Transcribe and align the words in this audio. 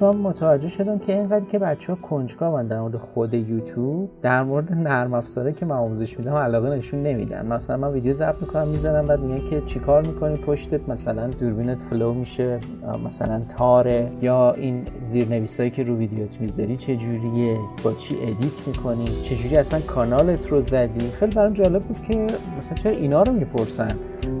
من 0.00 0.16
متوجه 0.16 0.68
شدم 0.68 0.98
که 0.98 1.12
اینقدر 1.12 1.44
که 1.44 1.58
بچه 1.58 1.92
ها 1.92 1.98
کنجکاون 2.02 2.66
در 2.66 2.80
مورد 2.80 2.96
خود 2.96 3.34
یوتیوب 3.34 4.10
در 4.22 4.42
مورد 4.42 4.72
نرم 4.72 5.14
افزاره 5.14 5.52
که 5.52 5.66
من 5.66 5.76
آموزش 5.76 6.18
میدم 6.18 6.34
علاقه 6.34 6.70
نشون 6.70 7.02
نمیدن. 7.02 7.46
مثلا 7.46 7.76
من 7.76 7.88
ویدیو 7.88 8.12
ضبط 8.12 8.34
می‌کنم 8.40 8.68
می‌زنم 8.68 9.06
بعد 9.06 9.20
میگن 9.20 9.50
که 9.50 9.60
چیکار 9.60 10.06
می‌کنی؟ 10.06 10.36
پشتت 10.36 10.88
مثلا 10.88 11.26
دوربینت 11.26 11.78
فلو 11.78 12.12
میشه 12.12 12.58
مثلا 13.06 13.40
تاره 13.58 14.12
یا 14.22 14.52
این 14.52 14.84
زیرنویسایی 15.00 15.70
که 15.70 15.82
رو 15.82 15.96
ویدیوت 15.96 16.40
می‌ذاری 16.40 16.76
چه 16.76 16.96
جوریه؟ 16.96 17.56
با 17.84 17.92
چی 17.92 18.16
edit 18.22 18.68
می‌کنی؟ 18.68 19.04
چه 19.04 19.36
جوری 19.36 19.56
اصلا 19.56 19.80
کانالت 19.80 20.48
رو 20.48 20.60
زدی؟ 20.60 21.10
خیلی 21.10 21.34
برام 21.34 21.52
جالب 21.52 21.82
بود 21.82 22.02
که 22.02 22.26
مثلا 22.58 22.76
چرا 22.76 22.92
اینا 22.92 23.22
رو 23.22 23.32
می‌پرسن؟ 23.32 23.94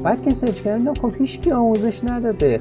بعد 0.04 0.22
که 0.22 0.32
search 0.32 0.60
کردم 0.62 0.94
خب 0.94 1.12
هیچ 1.18 1.48
آموزش 1.48 2.04
نداده. 2.04 2.60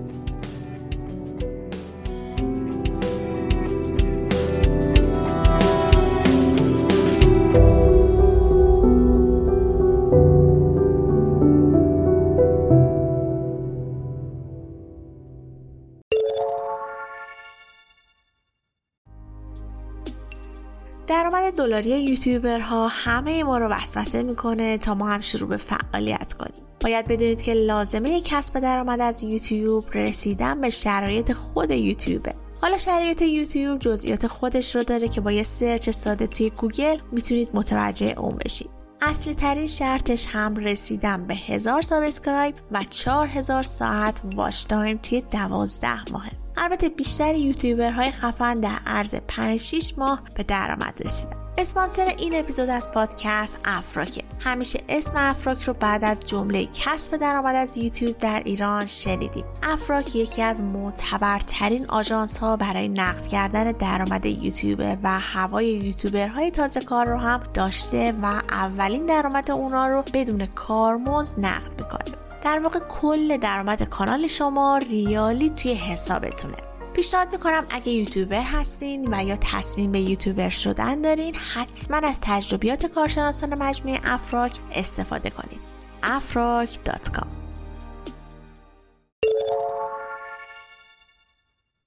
دلاری 21.68 22.04
یوتیوبرها 22.04 22.88
همه 22.88 23.44
ما 23.44 23.58
رو 23.58 23.68
وسوسه 23.68 24.24
می‌کنه 24.24 24.78
تا 24.78 24.96
ما 24.96 25.08
هم 25.08 25.20
شروع 25.20 25.50
به 25.50 25.56
فعالیت 25.56 26.34
کنیم. 26.34 26.68
باید 26.84 27.08
بدونید 27.08 27.42
که 27.42 27.54
لازمه 27.54 28.22
کسب 28.22 28.60
درآمد 28.60 29.02
از 29.02 29.24
یوتیوب 29.24 29.84
رسیدن 29.94 30.62
به 30.62 30.70
شرایط 30.70 31.34
خود 31.34 31.72
یوتیوبه. 31.72 32.34
حالا 32.62 32.78
شرایط 32.78 33.22
یوتیوب 33.22 33.80
جزئیات 33.80 34.28
خودش 34.28 34.76
رو 34.76 34.84
داره 34.84 35.08
که 35.08 35.22
با 35.22 35.32
یه 35.32 35.44
search 35.44 35.90
ساده 35.90 36.28
توی 36.28 36.50
گوگل 36.50 36.98
می‌تونید 37.12 37.50
متوجه 37.54 38.16
اون 38.18 38.38
بشید. 38.46 38.70
اصلی 39.02 39.34
ترین 39.34 39.68
شرطش 39.68 40.26
هم 40.30 40.56
رسیدن 40.56 41.28
به 41.28 41.36
هزار 41.36 41.82
subscribe 41.82 42.56
و 42.72 42.84
چهار 42.90 43.28
هزار 43.28 43.64
ساعت 43.64 44.22
watch 44.36 44.64
time 44.64 44.98
توی 44.98 45.22
دوازده 45.22 46.12
ماه. 46.12 46.28
البته 46.58 46.90
بیشتر 46.90 47.36
یوتیوبرهای 47.36 48.12
خفن 48.12 48.54
در 48.54 48.80
عرض 48.86 49.16
5 49.28 49.60
6 49.60 49.94
ماه 49.98 50.22
به 50.36 50.44
درآمد 50.44 51.02
رسیدن. 51.06 51.47
اسپانسر 51.60 52.06
این 52.06 52.36
اپیزود 52.36 52.70
از 52.70 52.92
پادکست 52.92 53.62
افراکه 53.66 54.24
همیشه 54.40 54.80
اسم 54.90 55.14
افراک 55.16 55.64
رو 55.64 55.74
بعد 55.74 56.04
از 56.04 56.20
جمله 56.20 56.68
کسب 56.74 57.18
درآمد 57.18 57.56
از 57.56 57.78
یوتیوب 57.78 58.18
در 58.18 58.42
ایران 58.46 58.86
شنیدیم. 58.86 59.46
افراک 59.64 60.16
یکی 60.16 60.42
از 60.42 60.62
معتبرترین 60.62 61.86
آژانس 61.90 62.38
ها 62.38 62.56
برای 62.56 62.88
نقد 62.88 63.28
کردن 63.28 63.72
درآمد 63.72 64.26
یوتیوب 64.26 64.98
و 65.04 65.20
هوای 65.20 65.68
یوتیوبرهای 65.68 66.52
تازه 66.52 66.80
کار 66.80 67.06
رو 67.06 67.18
هم 67.18 67.44
داشته 67.54 68.14
و 68.22 68.26
اولین 68.50 69.06
درآمد 69.06 69.52
اونا 69.52 69.88
رو 69.88 70.04
بدون 70.14 70.46
کارمزد 70.46 71.40
نقد 71.40 71.76
می‌کنه. 71.78 72.18
در 72.44 72.60
واقع 72.60 72.80
کل 72.80 73.38
درآمد 73.38 73.84
کانال 73.84 74.28
شما 74.28 74.78
ریالی 74.78 75.50
توی 75.50 75.74
حسابتونه. 75.74 76.77
پیشنهاد 76.98 77.34
می‌کنم 77.34 77.66
اگه 77.70 77.92
یوتیوبر 77.92 78.44
هستین 78.44 79.14
و 79.14 79.24
یا 79.24 79.38
تصمیم 79.42 79.92
به 79.92 80.00
یوتیوبر 80.00 80.50
شدن 80.50 81.02
دارین 81.02 81.36
حتما 81.36 82.08
از 82.08 82.20
تجربیات 82.22 82.86
کارشناسان 82.86 83.64
مجموعه 83.64 84.00
افراک 84.04 84.60
استفاده 84.72 85.30
کنید 85.30 85.62
afrak.com 86.04 87.28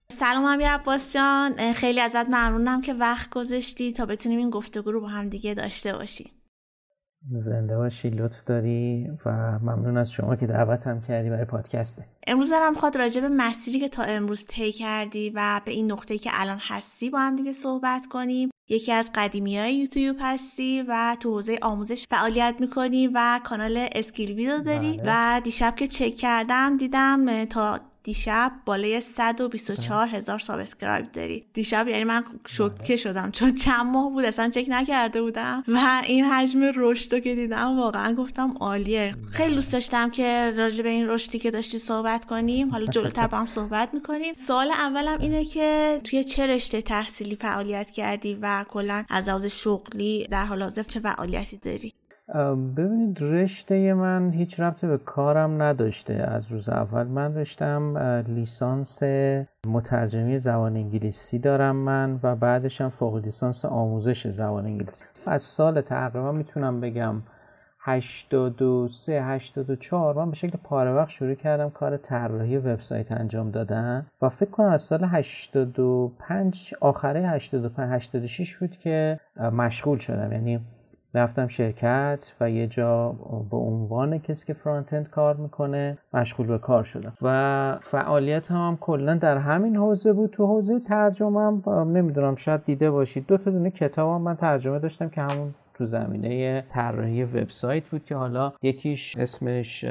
سلام 0.09 0.45
امیر 0.45 0.69
عباس 0.69 1.15
جان. 1.15 1.73
خیلی 1.73 2.01
ازت 2.01 2.27
ممنونم 2.27 2.83
که 2.83 2.95
وقت 2.95 3.31
گذاشتی 3.31 3.93
تا 3.93 4.07
بتونیم 4.07 4.39
این 4.39 4.51
گفتگو 4.51 4.91
رو 4.91 5.01
با 5.01 5.09
هم 5.09 5.29
دیگه 5.29 5.55
داشته 5.55 5.93
باشیم. 5.93 6.40
زنده 7.23 7.77
باشی 7.77 8.11
لطف 8.11 8.45
داری 8.45 9.11
و 9.27 9.31
ممنون 9.59 9.97
از 9.97 10.13
شما 10.13 10.37
که 10.37 10.47
دعوت 10.47 10.87
هم 10.87 11.01
کردی 11.01 11.31
برای 11.31 11.45
پادکست 11.45 12.03
امروز 12.27 12.51
دلم 12.51 12.75
می‌خواد 12.75 12.97
راجع 12.97 13.21
به 13.21 13.29
مسیری 13.29 13.81
که 13.81 13.89
تا 13.89 14.03
امروز 14.03 14.47
طی 14.47 14.73
کردی 14.73 15.33
و 15.35 15.61
به 15.65 15.73
این 15.73 15.93
نقطه 15.93 16.19
که 16.19 16.31
الان 16.33 16.59
هستی 16.61 17.11
با 17.11 17.19
هم 17.19 17.37
دیگه 17.37 17.53
صحبت 17.53 18.07
کنیم 18.07 18.51
یکی 18.69 18.93
از 18.93 19.11
قدیمی 19.15 19.59
های 19.59 19.75
یوتیوب 19.75 20.17
هستی 20.21 20.85
و 20.89 21.17
تو 21.21 21.31
حوزه 21.31 21.59
آموزش 21.63 22.07
فعالیت 22.11 22.55
می‌کنی 22.61 23.09
و 23.15 23.41
کانال 23.45 23.89
اسکیل 23.93 24.33
ویدو 24.33 24.59
داری 24.59 24.97
بله. 24.99 25.03
و 25.07 25.41
دیشب 25.45 25.75
که 25.77 25.87
چک 25.87 26.15
کردم 26.15 26.77
دیدم 26.77 27.45
تا 27.45 27.81
دیشب 28.03 28.53
بالای 28.65 29.01
124 29.01 30.09
هزار 30.09 30.39
subscribe 30.39 31.13
داری. 31.13 31.47
دیشب 31.53 31.89
یعنی 31.89 32.05
من 32.05 32.25
شوکه 32.47 32.97
شدم 32.97 33.31
چون 33.31 33.55
چند 33.55 33.87
ماه 33.87 34.11
بود 34.11 34.25
اصلا 34.25 34.49
چک 34.49 34.67
نکرده 34.69 35.23
بودم. 35.23 35.65
و 35.69 36.03
این 36.07 36.25
حجم 36.25 36.73
رشد 36.77 37.23
که 37.23 37.35
دیدم 37.35 37.79
واقعا 37.79 38.15
گفتم 38.15 38.55
عالیه. 38.61 39.15
خیلی 39.33 39.55
دوست 39.55 39.73
داشتم 39.73 40.11
که 40.11 40.53
راجع 40.57 40.83
به 40.83 40.89
این 40.89 41.09
رشدی 41.09 41.39
که 41.39 41.51
داشتی 41.51 41.79
صحبت 41.79 42.25
کنیم. 42.25 42.71
حالا 42.71 42.87
جلوتر 42.87 43.27
با 43.27 43.39
هم 43.39 43.47
صحبت 43.47 43.95
می‌کنیم. 43.95 44.35
سوال 44.35 44.71
اولم 44.71 45.19
اینه 45.21 45.45
که 45.45 46.01
توی 46.05 46.25
چه 46.25 46.47
رشته 46.47 46.83
تحصیلی 46.83 47.37
فعالیت 47.37 47.91
کردی 47.91 48.39
و 48.43 48.65
کلا 48.69 49.05
از 49.09 49.29
لحاظ 49.29 49.47
شغلی 49.47 50.27
در 50.31 50.45
حال 50.45 50.63
حاضر 50.63 50.83
چه 50.83 51.01
فعالیتی 51.01 51.57
داری؟ 51.57 51.93
ببینید 52.77 53.19
رشته 53.21 53.95
من 53.95 54.31
هیچ 54.31 54.61
ربطی 54.61 54.87
به 54.87 54.99
کارم 54.99 55.63
نداشته 55.63 56.15
از 56.15 56.53
روز 56.53 56.69
اول. 56.69 57.07
من 57.07 57.35
رشتم 57.35 57.99
لیسانس 58.27 59.03
مترجمی 59.67 60.39
زبان 60.39 60.77
انگلیسی 60.77 61.39
دارم 61.39 61.77
من 61.77 62.21
و 62.23 62.37
بعدش 62.37 62.81
هم 62.81 62.89
فوق 62.89 63.17
لیسانس 63.17 63.65
آموزش 63.65 64.27
زبان 64.27 64.65
انگلیسی. 64.67 65.05
از 65.27 65.43
سال 65.43 65.81
تقریبا 65.81 66.33
می‌تونم 66.33 66.81
بگم 66.81 67.15
83 67.83 69.23
84 69.23 70.15
من 70.15 70.31
به 70.31 70.37
شکل 70.37 70.59
پاره 70.65 70.93
وقت 70.93 71.09
شروع 71.09 71.35
کردم 71.35 71.71
کار 71.71 71.97
طراحی 71.97 72.57
وبسایت 72.59 73.13
انجام 73.13 73.51
دادن 73.51 74.07
و 74.23 74.29
فکر 74.29 74.51
کنم 74.51 74.69
از 74.69 74.83
سال 74.83 75.05
85 75.05 76.75
آخره 76.81 77.29
85 77.29 77.91
86 77.93 78.57
بود 78.57 78.77
که 78.77 79.21
مشغول 79.53 79.99
شدم. 79.99 80.33
یعنی 80.33 80.61
رفتم 81.15 81.49
شرکت 81.49 82.35
و 82.41 82.51
یه 82.51 82.67
جا 82.67 83.15
به 83.51 83.57
عنوان 83.57 84.19
کسی 84.19 84.47
که 84.47 84.53
فرانت 84.53 85.11
کار 85.11 85.37
می‌کنه 85.37 85.99
مشغول 86.15 86.47
به 86.47 86.59
کار 86.59 86.85
شدم. 86.85 87.13
و 87.23 87.79
فعالیت 87.83 88.51
هم 88.51 88.79
کلا 88.81 89.15
در 89.15 89.39
همین 89.39 89.77
حوزه 89.77 90.13
بود. 90.13 90.31
تو 90.31 90.47
حوزه 90.47 90.81
ترجمه 90.81 91.41
هم 91.41 91.63
نمی‌دونم 91.97 92.35
شاید 92.35 92.65
دیده 92.65 92.91
باشید. 92.91 93.27
دو 93.27 93.37
تا 93.37 93.51
دونه 93.51 93.71
کتاب 93.71 94.15
هم 94.15 94.23
من 94.23 94.37
ترجمه 94.37 94.79
داشتم 94.79 95.09
که 95.09 95.21
همون 95.21 95.55
تو 95.75 95.85
زمینه 95.85 96.65
طراحی 96.71 97.25
وبسایت 97.25 97.85
بود 97.85 98.05
که 98.05 98.17
حالا 98.17 98.53
یکیش 98.63 99.17
اسمش 99.17 99.85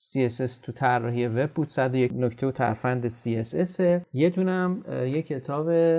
CSS 0.00 0.52
تو 0.62 0.72
طراحی 0.72 1.26
وب 1.26 1.50
بود. 1.50 1.68
صد 1.68 1.94
یک 1.94 2.12
نکته 2.16 2.46
و 2.46 2.50
ترفند 2.50 3.08
CSS 3.08 3.80
یه 4.12 4.30
دونم 4.30 4.84
یه 4.88 5.22
کتاب 5.22 5.94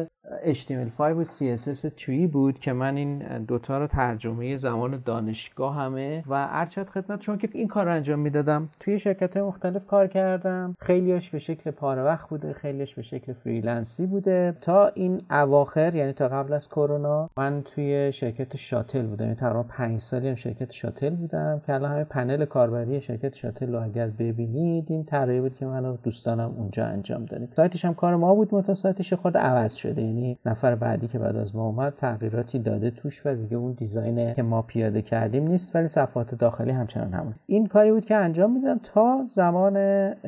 HTML5 0.53 0.99
و 0.99 1.23
CSS 1.23 1.91
توی 1.97 2.27
بود 2.27 2.59
که 2.59 2.73
من 2.73 2.97
این 2.97 3.45
دوتا 3.45 3.77
رو 3.77 3.87
ترجمه 3.87 4.57
زمان 4.57 5.01
دانشگاه 5.05 5.75
همه 5.75 6.23
و 6.27 6.47
ارشد 6.51 6.89
خدمت 6.89 7.19
چون 7.19 7.37
که 7.37 7.49
این 7.53 7.67
کار 7.67 7.85
رو 7.85 7.91
انجام 7.91 8.19
می‌دادم. 8.19 8.69
توی 8.79 8.99
شرکت 8.99 9.37
های 9.37 9.45
مختلف 9.45 9.85
کار 9.85 10.07
کردم. 10.07 10.75
خیلیش 10.79 11.29
به 11.29 11.39
شکل 11.39 11.71
پاره 11.71 12.03
وقت 12.03 12.29
بوده 12.29 12.53
خیلیش 12.53 12.95
به 12.95 13.01
شکل 13.01 13.33
freelance 13.33 13.98
ی 13.98 14.05
بوده. 14.05 14.57
تا 14.61 14.87
این 14.87 15.21
اواخر 15.31 15.95
یعنی 15.95 16.13
تا 16.13 16.27
قبل 16.27 16.53
از 16.53 16.69
کرونا 16.69 17.29
من 17.37 17.61
توی 17.65 18.11
شرکت 18.11 18.57
شاتل 18.57 19.01
بودم. 19.01 19.23
یعنی 19.23 19.35
تقریبا 19.35 19.63
پنج 19.63 19.99
سالی 19.99 20.29
هم 20.29 20.35
شرکت 20.35 20.71
شاتل 20.71 21.09
بودم 21.09 21.61
که 21.65 21.73
الان 21.73 21.91
همه 21.91 22.03
پنل 22.03 22.45
کاربری 22.45 23.01
شرکت 23.01 23.35
شاتل 23.35 23.73
رو 23.73 23.79
اگر 23.91 24.07
ببینید 24.07 24.85
این 24.89 25.03
طراحی 25.03 25.41
بود 25.41 25.55
که 25.55 25.65
من 25.65 25.97
دوستانم 26.03 26.53
اونجا 26.57 26.85
انجام 26.85 27.25
دادیم. 27.25 27.49
سایتش 27.55 27.85
هم 27.85 27.93
کار 27.93 28.15
ما 28.15 28.35
بود 28.35 28.55
منتها 28.55 28.75
سایتش 28.75 29.13
خود 29.13 29.37
عوض 29.37 29.73
شده. 29.73 30.01
یعنی 30.01 30.37
نفر 30.45 30.75
بعدی 30.75 31.07
که 31.07 31.19
بعد 31.19 31.35
از 31.35 31.55
ما 31.55 31.65
اومد 31.65 31.95
تغییراتی 31.95 32.59
داده 32.59 32.91
توش 32.91 33.25
و 33.25 33.35
دیگه 33.35 33.57
اون 33.57 33.71
design 33.71 34.33
که 34.33 34.43
ما 34.43 34.61
پیاده 34.61 35.01
کردیم 35.01 35.47
نیست 35.47 35.75
ولی 35.75 35.87
صفحات 35.87 36.35
داخلی 36.35 36.71
همچنان 36.71 37.13
همون. 37.13 37.35
این 37.45 37.67
کاری 37.67 37.91
بود 37.91 38.05
که 38.05 38.15
انجام 38.15 38.53
میدم 38.53 38.79
تا 38.83 39.23
زمان 39.27 39.77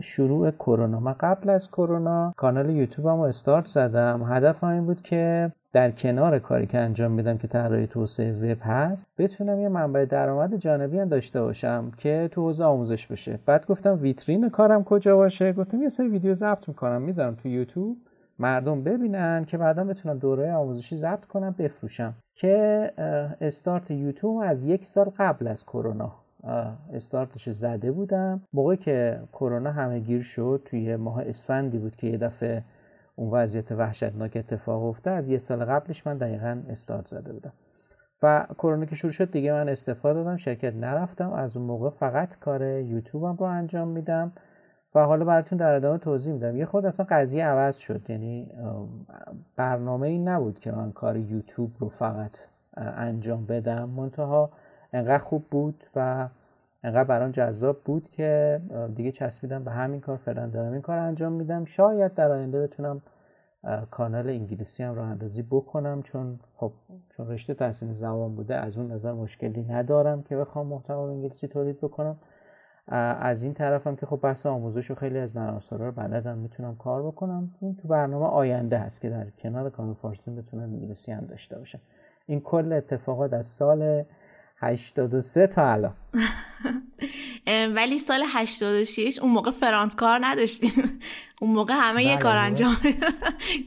شروع 0.01 0.51
کرونا. 0.51 0.99
من 0.99 1.15
قبل 1.19 1.49
از 1.49 1.71
کرونا 1.71 2.33
کانال 2.37 2.69
یوتیوبم 2.69 3.15
رو 3.15 3.21
استارت 3.21 3.65
زدم. 3.65 4.23
هدفم 4.23 4.67
این 4.67 4.85
بود 4.85 5.01
که 5.01 5.51
در 5.73 5.91
کنار 5.91 6.39
کاری 6.39 6.65
که 6.65 6.77
انجام 6.77 7.11
میدم 7.11 7.37
که 7.37 7.47
طراحی 7.47 7.87
توسعه 7.87 8.31
وب 8.33 8.57
هست 8.61 9.07
بتونم 9.17 9.59
یه 9.59 9.69
منبع 9.69 10.05
درآمد 10.05 10.55
جانبی 10.55 10.99
هم 10.99 11.09
داشته 11.09 11.41
باشم 11.41 11.91
که 11.97 12.29
تو 12.31 12.41
حوزه 12.41 12.63
آموزش 12.63 13.07
بشه. 13.07 13.39
بعد 13.45 13.65
گفتم 13.65 13.97
ویترین 14.01 14.49
کارم 14.49 14.83
کجا 14.83 15.17
باشه؟ 15.17 15.53
گفتم 15.53 15.81
یه 15.81 15.89
سری 15.89 16.07
ویدیو 16.07 16.33
ضبط 16.33 16.67
می‌کنم 16.67 17.01
می‌ذارم 17.01 17.35
تو 17.35 17.47
یوتیوب. 17.47 17.97
مردم 18.39 18.83
ببینن 18.83 19.43
که 19.45 19.57
بعدا 19.57 19.83
بتونن 19.83 20.17
دوره 20.17 20.53
آموزشی 20.53 20.95
ضبط 20.95 21.25
کنم 21.25 21.55
بفروشم. 21.57 22.13
که 22.35 22.91
استارت 23.41 23.91
یوتیوب 23.91 24.41
از 24.43 24.63
یک 24.63 24.85
سال 24.85 25.11
قبل 25.17 25.47
از 25.47 25.65
کرونا. 25.65 26.11
استارتش 26.93 27.49
زده 27.49 27.91
بودم. 27.91 28.41
موقعی 28.53 28.77
که 28.77 29.19
کرونا 29.33 29.71
همه 29.71 29.99
گیر 29.99 30.21
شد 30.21 30.61
توی 30.65 30.95
ماه 30.95 31.21
اسفندی 31.21 31.77
بود 31.77 31.95
که 31.95 32.07
یه 32.07 32.17
دفعه 32.17 32.63
اون 33.15 33.29
وضعیت 33.31 33.71
وحشتناک 33.71 34.31
اتفاق 34.35 34.83
افته 34.83 35.09
از 35.09 35.27
یه 35.27 35.37
سال 35.37 35.65
قبلش 35.65 36.07
من 36.07 36.17
دقیقا 36.17 36.61
استارت 36.69 37.07
زده 37.07 37.33
بودم. 37.33 37.53
و 38.23 38.45
کرونا 38.57 38.85
که 38.85 38.95
شروع 38.95 39.11
شد 39.11 39.31
دیگه 39.31 39.51
من 39.51 39.69
استفاده 39.69 40.23
دادم 40.23 40.37
شرکت 40.37 40.75
نرفتم. 40.75 41.33
از 41.33 41.57
اون 41.57 41.65
موقع 41.65 41.89
فقط 41.89 42.39
کار 42.39 42.63
یوتیوبم 42.63 43.35
رو 43.35 43.43
انجام 43.45 43.87
میدم 43.87 44.31
و 44.95 45.05
حالا 45.05 45.25
براتون 45.25 45.57
در 45.57 45.73
ادامه 45.73 45.97
توضیح 45.97 46.33
میدم. 46.33 46.57
یه 46.57 46.65
خود 46.65 46.85
اصلا 46.85 47.05
قضیه 47.09 47.45
عوض 47.45 47.77
شد 47.77 48.09
یعنی 48.09 48.51
برنامه 49.55 50.07
این 50.07 50.27
نبود 50.27 50.59
که 50.59 50.71
من 50.71 50.91
کار 50.91 51.17
یوتیوب 51.17 51.71
رو 51.79 51.89
فقط 51.89 52.37
انجام 52.77 53.45
بدم. 53.45 53.89
منتها 53.89 54.49
انقدر 54.93 55.23
خوب 55.23 55.45
بود 55.51 55.83
و 55.95 56.27
انقدر 56.83 57.03
برام 57.03 57.31
جذاب 57.31 57.83
بود 57.83 58.09
که 58.09 58.61
دیگه 58.95 59.11
چسبیدم 59.11 59.63
به 59.63 59.71
همین 59.71 60.01
کار 60.01 60.17
فعلا 60.17 60.47
دارم 60.47 60.71
این 60.71 60.81
کار 60.81 60.97
انجام 60.97 61.33
میدم. 61.33 61.65
شاید 61.65 62.13
در 62.13 62.31
آینده 62.31 62.61
بتونم 62.61 63.01
کانال 63.91 64.29
انگلیسی 64.29 64.83
هم 64.83 64.95
راه 64.95 65.07
اندازی 65.07 65.41
بکنم 65.41 66.01
چون 66.01 66.39
خب 66.55 66.71
چون 67.09 67.27
رشته 67.27 67.53
تحصیل 67.53 67.93
زبان 67.93 68.35
بوده 68.35 68.55
از 68.55 68.77
اون 68.77 68.91
نظر 68.91 69.13
مشکلی 69.13 69.63
ندارم 69.63 70.23
که 70.23 70.37
بخوام 70.37 70.67
محتوا 70.67 71.09
انگلیسی 71.09 71.47
تولید 71.47 71.77
بکنم. 71.77 72.17
از 72.87 73.43
این 73.43 73.53
طرفم 73.53 73.95
که 73.95 74.05
خب 74.05 74.19
بحث 74.21 74.45
آموزش 74.45 74.91
و 74.91 74.95
خیلی 74.95 75.19
از 75.19 75.37
نرم 75.37 75.59
رو 75.71 75.91
بلدم 75.91 76.37
می‌تونم 76.37 76.75
کار 76.75 77.03
بکنم. 77.03 77.51
این 77.61 77.75
تو 77.75 77.87
برنامه 77.87 78.25
آینده 78.25 78.77
هست 78.77 79.01
که 79.01 79.09
در 79.09 79.29
کنار 79.29 79.69
کانال 79.69 79.93
فارسی 79.93 80.31
بتونم 80.31 80.63
انگلیسی 80.63 81.11
هم 81.11 81.25
داشته 81.25 81.57
باشم 81.57 81.79
این 82.25 82.41
کل 82.41 82.73
اتفاقات 82.73 83.33
از 83.33 83.45
سال 83.45 84.03
83 84.63 85.47
تا 85.47 85.71
الان 85.71 85.93
ولی 87.47 87.99
سال 87.99 88.23
86 88.27 89.19
اون 89.21 89.31
موقع 89.31 89.51
فرانت 89.51 89.95
کار 89.95 90.19
نداشتیم 90.25 90.99
اون 91.41 91.51
موقع 91.51 91.73
همه 91.73 92.03
یه 92.03 92.17
کار. 92.17 92.37
انجام 92.37 92.77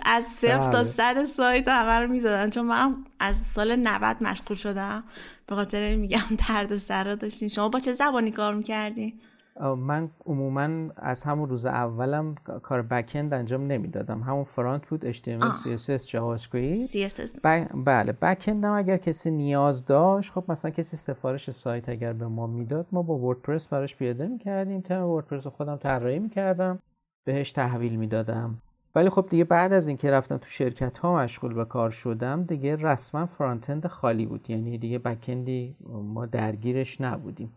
از 0.05 0.25
صفر 0.25 0.71
تا 0.71 0.71
بله. 0.71 0.85
صد 0.85 1.25
سایت 1.25 1.69
همه 1.69 2.01
رو 2.01 2.13
می‌زدن 2.13 2.51
چون 2.51 2.67
من 2.67 2.97
از 3.21 3.37
سال 3.37 3.77
90 3.77 4.17
مشغول 4.21 4.57
شدم 4.57 5.05
به 5.47 5.55
خاطر 5.55 5.97
میگم 5.97 6.37
درد 6.49 6.77
سر 6.77 7.15
داشتیم 7.15 7.49
شما 7.49 7.69
با 7.69 7.81
چه 7.81 7.93
زبانی 7.93 8.31
کار 8.31 8.55
می‌کردین؟ 8.55 9.21
من 9.61 10.11
عموما 10.27 10.93
از 10.97 11.25
همون 11.25 11.49
روز 11.49 11.67
اولم 11.67 12.35
کار 12.63 12.83
بکند 12.83 13.35
انجام 13.35 13.67
نمی‌دادم. 13.67 14.21
همون 14.21 14.45
فرانت 14.45 14.87
بود 14.87 15.13
HTML 15.13 15.45
CSS 15.65 16.11
JavaScript 16.11 16.87
CSS 16.93 17.41
بله 17.85 18.13
بکند 18.13 18.65
هم 18.65 18.73
اگر 18.73 18.97
کسی 18.97 19.31
نیاز 19.31 19.85
داشت 19.85 20.33
خب 20.33 20.45
مثلا 20.49 20.71
کسی 20.71 20.97
سفارش 20.97 21.51
سایت 21.51 21.89
اگر 21.89 22.13
به 22.13 22.27
ما 22.27 22.47
می‌داد 22.47 22.87
ما 22.93 23.03
با 23.03 23.19
وردپرس 23.19 23.69
براش 23.69 23.97
پیاده 23.97 24.27
می‌کردیم. 24.27 24.81
تم 24.81 25.05
وردپرس 25.05 25.47
خودم 25.47 25.77
طراحی 25.77 26.19
می‌کردم. 26.19 26.79
بهش 27.25 27.53
تحویل 27.53 27.97
می‌دادم. 27.97 28.59
ولی 28.95 29.11
خب 29.11 29.27
دیگه 29.31 29.45
بعد 29.45 29.73
از 29.73 29.89
اینکه 29.89 30.11
رفتم 30.11 30.37
تو 30.37 30.49
شرکت 30.49 30.99
ها 30.99 31.17
مشغول 31.17 31.55
به 31.55 31.65
کار 31.65 31.91
شدم 31.91 32.45
دیگه 32.45 32.77
رسما 32.77 33.27
فرانت 33.27 33.89
خالی 33.89 34.27
بود. 34.27 34.51
یعنی 34.51 34.79
دیگه 34.79 34.99
بکندی 34.99 35.77
ما 36.03 36.27
درگیرش 36.27 37.01
نبودیم. 37.01 37.53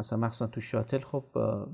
مثلا 0.00 0.18
مخصوصا 0.18 0.46
تو 0.46 0.60
شاتل 0.60 1.00
خب 1.00 1.24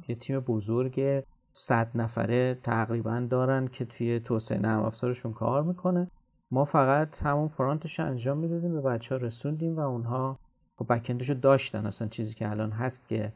یه 0.08 0.14
تیم 0.14 0.40
بزرگ 0.40 1.24
صد 1.52 1.90
نفره 1.94 2.54
تقریبا 2.54 3.26
دارن 3.30 3.68
که 3.68 3.84
توی 3.84 4.20
توسعه 4.20 4.58
نرم 4.58 4.82
افزارشون 4.82 5.32
کار 5.32 5.62
می‌کنه. 5.62 6.10
ما 6.50 6.64
فقط 6.64 7.22
همون 7.22 7.48
فرانتش 7.48 8.00
انجام 8.00 8.38
می‌دادیم 8.38 8.72
به 8.72 8.80
بچه 8.80 9.14
ها 9.14 9.20
رسوندیم 9.20 9.76
و 9.76 9.80
اونها 9.80 10.38
خب 10.76 10.92
بکندشو 10.94 11.34
داشتن. 11.34 11.86
اصلا 11.86 12.08
چیزی 12.08 12.34
که 12.34 12.50
الان 12.50 12.70
هست 12.70 13.08
که 13.08 13.32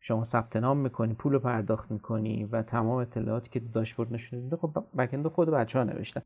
شما 0.00 0.24
ثبت 0.24 0.56
نام 0.56 0.76
می‌کنی 0.76 1.14
پول 1.14 1.38
پرداخت 1.38 1.90
می‌کنی 1.90 2.44
و 2.44 2.62
تمام 2.62 2.98
اطلاعاتی 2.98 3.50
که 3.50 3.60
داشبورد 3.60 4.12
نشون 4.12 4.38
میده 4.40 4.56
خب 4.56 4.84
بکند 4.98 5.28
خود 5.28 5.50
بچه 5.50 5.78
ها 5.78 5.84
نوشتن. 5.84 6.22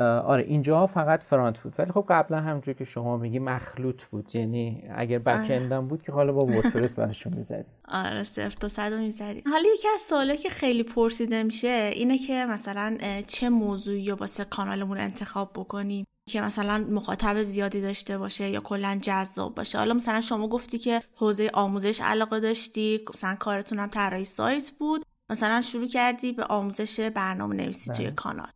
آره 0.00 0.42
اینجا 0.42 0.86
فقط 0.86 1.22
فرانت 1.22 1.58
بود. 1.60 1.74
ولی 1.78 1.92
خب 1.92 2.04
قبلا 2.08 2.40
همونجور 2.40 2.74
که 2.74 2.84
شما 2.84 3.16
میگی 3.16 3.38
مخلوط 3.38 4.04
بود. 4.04 4.34
یعنی 4.34 4.82
اگر 4.94 5.18
بکندم 5.18 5.76
آره. 5.76 5.86
بود 5.86 6.02
که 6.02 6.12
حالا 6.12 6.32
با 6.32 6.44
وردپرس 6.44 6.94
براشون 6.94 7.34
می‌زدیم 7.34 7.74
آره 7.88 8.22
صرف 8.22 8.54
تا 8.54 8.68
صد 8.68 8.92
می‌زدیم 8.92 9.42
حالا 9.46 9.64
یکی 9.74 9.88
از 9.94 10.00
سوالی 10.00 10.36
که 10.36 10.48
خیلی 10.50 10.82
پرسیده 10.82 11.42
میشه 11.42 11.90
اینه 11.92 12.18
که 12.18 12.46
مثلا 12.48 12.98
چه 13.26 13.48
موضوعی 13.48 14.10
رو 14.10 14.16
واسه 14.16 14.44
کانالمون 14.44 14.98
انتخاب 14.98 15.52
بکنیم 15.54 16.06
که 16.28 16.40
مثلا 16.40 16.86
مخاطب 16.90 17.42
زیادی 17.42 17.80
داشته 17.80 18.18
باشه 18.18 18.48
یا 18.48 18.60
کلا 18.60 18.98
جذاب 19.02 19.54
باشه. 19.54 19.78
حالا 19.78 19.94
مثلا 19.94 20.20
شما 20.20 20.48
گفتی 20.48 20.78
که 20.78 21.02
حوزه 21.14 21.50
آموزش 21.54 22.00
علاقه 22.00 22.40
داشتی 22.40 23.00
مثلا 23.14 23.34
کارتون 23.34 23.78
هم 23.78 23.88
طراحی 23.88 24.24
سایت 24.24 24.70
بود. 24.70 25.04
مثلا 25.30 25.60
شروع 25.60 25.88
کردی 25.88 26.32
به 26.32 26.44
آموزش 26.44 27.00
برنامه 27.00 27.56
نویسی 27.56 27.90
توی 27.90 28.04
بله. 28.04 28.14
کانال. 28.14 28.48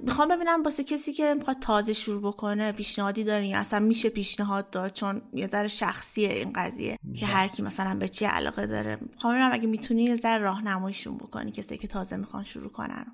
می‌خوام 0.00 0.28
ببینم 0.28 0.62
واسه 0.62 0.84
کسی 0.84 1.12
که 1.12 1.34
می‌خواد 1.34 1.58
تازه 1.58 1.92
شروع 1.92 2.22
بکنه 2.22 2.72
پیشنهادی 2.72 3.24
دارین 3.24 3.54
اصلا 3.54 3.80
میشه 3.80 4.08
پیشنهاد 4.08 4.70
داد؟ 4.70 4.92
چون 4.92 5.22
یه 5.32 5.46
ذره 5.46 5.68
شخصیه 5.68 6.28
این 6.28 6.52
قضیه 6.54 6.96
که 7.14 7.26
بله. 7.26 7.34
هر 7.34 7.48
کی 7.48 7.62
مثلا 7.62 7.98
به 7.98 8.08
چی 8.08 8.24
علاقه 8.24 8.66
داره. 8.66 8.98
می‌خوام 9.00 9.34
ببینم 9.34 9.50
اگه 9.52 9.66
می‌تونی 9.66 10.04
یه 10.04 10.16
ذره 10.16 10.38
راهنماییشون 10.42 11.16
بکنی 11.16 11.50
کسی 11.50 11.78
که 11.78 11.88
تازه 11.88 12.16
می‌خوان 12.16 12.44
شروع 12.44 12.70
کنن 12.70 13.06